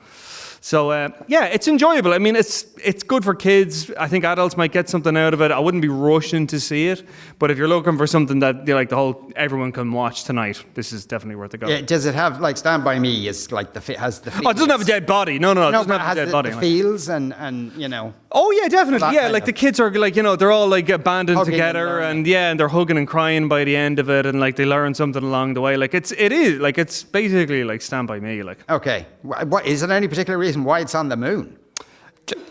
[0.62, 2.12] So uh, yeah, it's enjoyable.
[2.12, 3.90] I mean, it's it's good for kids.
[3.92, 5.50] I think adults might get something out of it.
[5.50, 7.02] I wouldn't be rushing to see it,
[7.38, 10.24] but if you're looking for something that you know, like the whole everyone can watch
[10.24, 11.66] tonight, this is definitely worth a go.
[11.66, 13.26] Yeah, does it have like Stand by Me?
[13.26, 14.32] Is like the has the.
[14.44, 15.38] Oh, it doesn't have a dead body.
[15.38, 15.68] No, no, no.
[15.68, 16.50] It doesn't have a dead the, body.
[16.50, 18.12] the feels and and you know.
[18.33, 19.01] Oh yeah, definitely.
[19.01, 21.53] That Yeah, like of- the kids are like you know they're all like abandoned Hugging
[21.53, 22.18] together, learning.
[22.18, 24.64] and yeah, and they're hugging and crying by the end of it, and like they
[24.64, 25.76] learn something along the way.
[25.76, 28.43] Like it's it is like it's basically like Stand by Me.
[28.43, 31.57] Like Okay, what is there any particular reason why it's on the moon?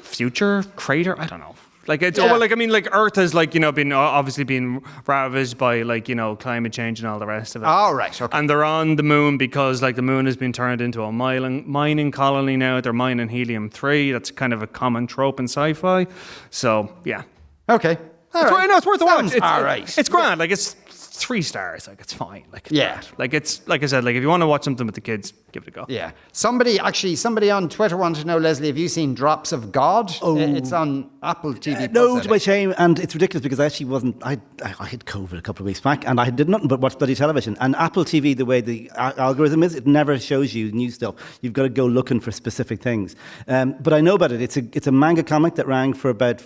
[0.01, 1.17] future crater.
[1.19, 1.55] I don't know.
[1.87, 2.31] Like it's oh, Yeah.
[2.31, 5.81] well, like I mean, like Earth has like you know been obviously been ravaged by
[5.81, 7.65] like you know climate change and all the rest of it.
[7.65, 8.37] All right, okay.
[8.37, 11.63] And they're on the moon because like the moon has been turned into a mining
[11.69, 12.79] mining colony now.
[12.81, 14.11] They're mining helium three.
[14.11, 16.05] That's kind of a common trope in sci-fi.
[16.51, 17.23] So yeah.
[17.69, 17.97] Okay.
[18.35, 18.67] All It's, right.
[18.69, 19.25] no, it's worth a watch.
[19.33, 19.97] It's, all right.
[19.97, 20.39] It's grand.
[20.39, 20.75] Like it's
[21.19, 21.87] three stars.
[21.87, 22.45] Like it's fine.
[22.51, 22.93] Like it's Yeah.
[22.93, 23.07] grand.
[23.17, 24.03] Like it's like I said.
[24.03, 25.85] Like if you want to watch something with the kids, give it a go.
[25.89, 26.11] Yeah.
[26.31, 30.11] Somebody actually, somebody on Twitter wanted to know, Leslie, have you seen Drops of God?
[30.21, 30.37] Oh.
[30.37, 31.83] It's on Apple TV.
[31.83, 34.15] Uh, no, I to my shame, and it's ridiculous because I actually wasn't.
[34.25, 36.79] I I I had COVID a couple of weeks back, and I did nothing but
[36.79, 37.57] watch bloody television.
[37.59, 41.15] And Apple TV, the way the algorithm is, it never shows you new stuff.
[41.41, 43.15] You've got to go looking for specific things.
[43.47, 44.41] Um, but I know about it.
[44.41, 46.41] It's a it's a manga comic that rang for about.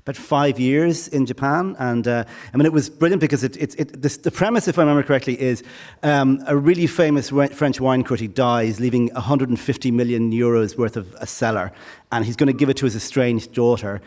[0.00, 3.78] About five years in Japan, and uh, I mean it was brilliant because it, it,
[3.78, 5.62] it this, the premise, if I remember correctly, is
[6.02, 11.26] um, a really famous French wine critic dies, leaving 150 million euros worth of a
[11.26, 11.70] cellar,
[12.12, 14.00] and he's going to give it to his estranged daughter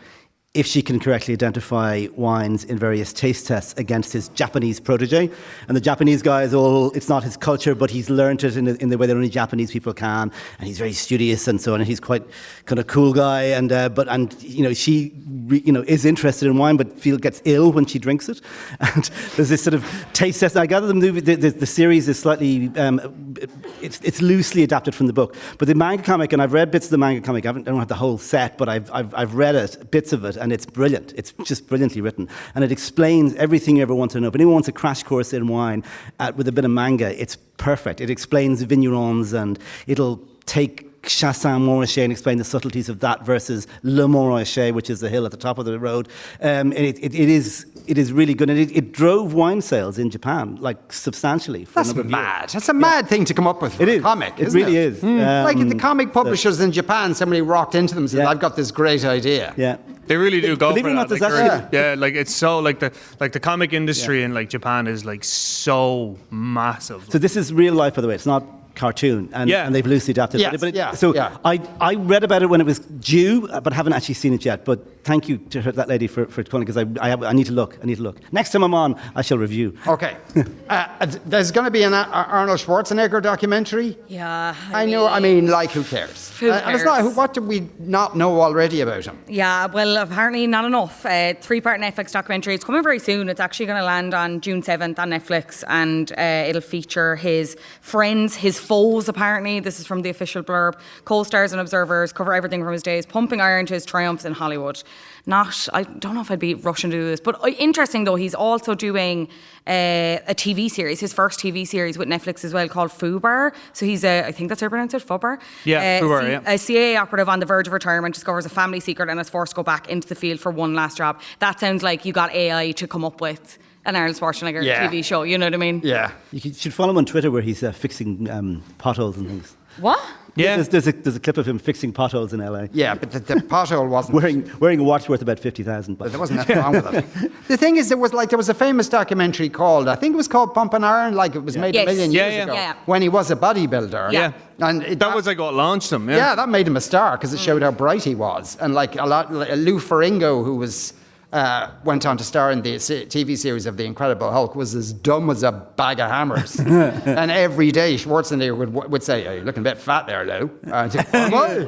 [0.54, 5.28] if she can correctly identify wines in various taste tests against his Japanese protege.
[5.66, 8.64] And the Japanese guy is all, it's not his culture, but he's learned it in
[8.64, 10.30] the, in the way that only Japanese people can.
[10.60, 11.80] And he's very studious and so on.
[11.80, 12.22] And he's quite
[12.66, 13.46] kind of cool guy.
[13.46, 17.00] And, uh, but, and, you know, she, re, you know, is interested in wine, but
[17.00, 18.40] feel gets ill when she drinks it.
[18.94, 20.56] And there's this sort of taste test.
[20.56, 23.34] I gather the movie, the, the, the series is slightly, um,
[23.80, 25.34] it's, it's loosely adapted from the book.
[25.58, 27.72] But the manga comic, and I've read bits of the manga comic, I, haven't, I
[27.72, 30.52] don't have the whole set, but I've, I've, I've read it, bits of it, and
[30.52, 31.14] it's brilliant.
[31.16, 32.28] It's just brilliantly written.
[32.54, 34.28] And it explains everything you ever want to know.
[34.28, 35.82] If anyone wants a crash course in wine
[36.20, 38.02] uh, with a bit of manga, it's perfect.
[38.02, 44.04] It explains vignerons and it'll take Chassagne-Montrachet and explain the subtleties of that versus Le
[44.06, 46.08] Montrachet, which is the hill at the top of the road.
[46.40, 48.50] Um, it, it, it, is, it is really good.
[48.50, 51.64] And it, it drove wine sales in Japan, like substantially.
[51.64, 52.40] For That's a number of mad.
[52.42, 52.52] Years.
[52.54, 54.02] That's a mad thing to come up with for It a is.
[54.02, 54.34] comic.
[54.38, 54.92] It isn't really it?
[54.94, 55.00] is.
[55.02, 55.44] Mm.
[55.44, 58.28] like Um, the comic publishers in Japan, somebody rocked into them and said, Yeah.
[58.30, 59.54] I've got this great idea.
[59.56, 59.76] Yeah.
[60.06, 61.00] They really do go Believe for it or that.
[61.00, 64.34] not, there's like, actually- yeah, like it's so like the like the comic industry in
[64.34, 67.06] like Japan is like so massive.
[67.08, 68.14] So this is real life, by the way.
[68.14, 68.44] It's not
[68.74, 69.66] cartoon, and, Yeah.
[69.66, 70.40] and they've loosely adapted.
[70.40, 70.60] Yes, it.
[70.60, 71.36] But it- yeah, so yeah.
[71.44, 74.44] I, I read about it when it was due, uh, but haven't actually seen it
[74.44, 74.64] yet.
[74.64, 77.32] But thank you to her, that lady for, for calling because I, I, have- I
[77.32, 77.78] need to look.
[77.82, 78.20] I need to look.
[78.32, 79.76] Next time I'm on, I shall review.
[79.86, 80.16] Okay.
[80.68, 83.96] uh, there's going to be an Ar- Arnold Schwarzenegger documentary.
[84.08, 84.54] Yeah.
[84.72, 85.06] I know.
[85.06, 86.36] I mean, like, who cares?
[86.40, 87.14] Who Uh, and it's not, cares?
[87.14, 89.18] what do we not know already about him?
[89.28, 91.04] Yeah, well, apparently not enough.
[91.06, 92.54] Uh, Three part Netflix documentary.
[92.54, 93.28] It's coming very soon.
[93.28, 97.56] It's actually going to land on June 7th on Netflix and uh, it'll feature his
[97.80, 99.60] friends, his foes, apparently.
[99.60, 100.74] This is from the official blurb.
[101.04, 104.32] Co stars and observers cover everything from his days pumping iron to his triumphs in
[104.32, 104.82] Hollywood.
[105.26, 108.16] Not, I don't know if I'd be rushing to do this, but uh, interesting though,
[108.16, 109.28] he's also doing
[109.66, 113.52] uh, a TV series, his first TV series with Netflix as well called Fubar.
[113.72, 115.40] So he's a, I think that's how you pronounce it, Fubar?
[115.64, 116.52] Yeah, Uh, Fubar, C- yeah.
[116.52, 119.52] a CIA operative on the verge of retirement discovers a family secret and is forced
[119.52, 121.20] to go back into the field for one last job.
[121.38, 124.88] That sounds like you got AI to come up with an Arnold Schwarzenegger Yeah.
[124.88, 125.22] TV show.
[125.22, 125.80] You know what I mean?
[125.84, 126.12] Yeah.
[126.32, 129.56] You should follow him on Twitter where he's uh, fixing um, potholes and things.
[129.80, 130.00] What?
[130.36, 130.56] Yeah.
[130.56, 132.66] There's, there's, a, there's a clip of him fixing potholes in LA.
[132.72, 134.14] Yeah, but the, the pothole wasn't.
[134.20, 136.10] Wearing, wearing a watch worth about 50,000 bucks.
[136.10, 137.32] There wasn't nothing wrong with it.
[137.48, 140.16] The thing is, there was like there was a famous documentary called I think it
[140.16, 141.84] was called Pump and Iron, like it was made Yes.
[141.84, 142.42] a million Yeah, years yeah.
[142.44, 142.74] ago Yeah.
[142.86, 144.12] when he was a bodybuilder.
[144.12, 144.32] Yeah.
[144.60, 146.08] and it, that was like what launched them.
[146.08, 146.16] Yeah.
[146.16, 146.34] yeah.
[146.36, 149.04] that made him a star because it showed how bright he was, and like a
[149.04, 150.94] lot, like Lou Ferrigno, who was.
[151.34, 154.92] Uh, went on to star in the TV series of The Incredible Hulk, was as
[154.92, 156.60] dumb as a bag of hammers.
[156.60, 160.48] and every day Schwarzenegger would, would say, oh, You're looking a bit fat there, Lou.
[160.70, 161.66] Uh, to- "Why?"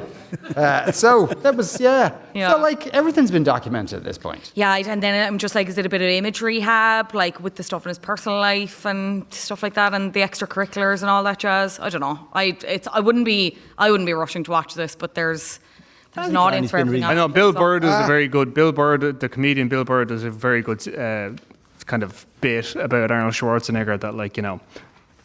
[0.55, 2.17] uh, so that was, yeah.
[2.33, 2.53] Yeah.
[2.53, 4.53] So, like, everything's been documented at this point.
[4.55, 7.55] Yeah, and then I'm just like, is it a bit of image rehab, like with
[7.55, 11.23] the stuff in his personal life and stuff like that, and the extracurriculars and all
[11.25, 11.77] that jazz?
[11.77, 12.25] I don't know.
[12.31, 15.59] I it's I wouldn't be I wouldn't be rushing to watch this, but there's
[16.17, 17.03] there's an audience for everything.
[17.03, 18.03] I know Bill Burr is Ah.
[18.03, 18.53] a very good.
[18.53, 21.29] Bill Burr, the comedian Bill Burr, does a very good uh,
[21.85, 24.59] kind of bit about Arnold Schwarzenegger that like you know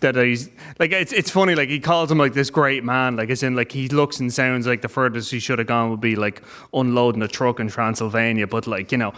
[0.03, 3.31] that he's like it's it's funny like he calls him like this great man like
[3.31, 6.01] as in like he looks and sounds like the furthest he should have gone would
[6.01, 6.43] be like
[6.75, 9.11] unloading a truck in Transylvania but like you know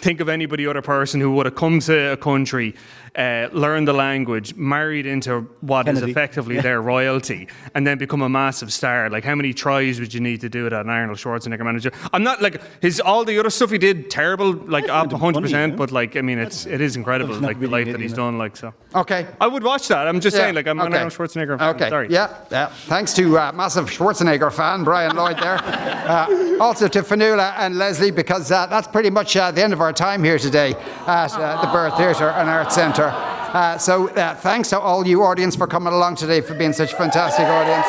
[0.00, 2.74] think of anybody other person who would have come to a country
[3.18, 6.10] uh, learned the language married into what is Kennedy.
[6.12, 6.60] effectively Yeah.
[6.62, 10.40] their royalty and then become a massive star like how many tries would you need
[10.42, 13.70] to do that an Arnold Schwarzenegger manager I'm not like his all the other stuff
[13.70, 17.58] he did terrible like up 100% but like I mean it's it is incredible like
[17.58, 19.26] the life that he's done like so Okay.
[19.40, 20.96] I would watch that I'm just Yeah, saying like I'm an okay.
[20.96, 21.74] Arnold Schwarzenegger fan.
[21.74, 21.88] Okay.
[21.88, 22.08] Sorry.
[22.10, 22.66] Yeah, yeah.
[22.66, 25.60] Thanks to uh, massive Schwarzenegger fan Brian Lloyd there.
[26.06, 29.80] Uh, also to Fionnuala and Leslie because uh, that's pretty much uh, the end of
[29.80, 30.72] our time here today
[31.08, 33.10] at uh, the Bird Theatre and Arts Centre.
[33.12, 36.92] Uh, so uh, thanks to all you audience for coming along today for being such
[36.92, 37.86] a fantastic audience.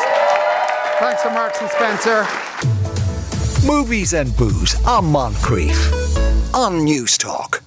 [1.00, 2.26] Thanks to Marks and Spencer.
[3.68, 7.62] Movies and booze on Moncrieff on Newstalk.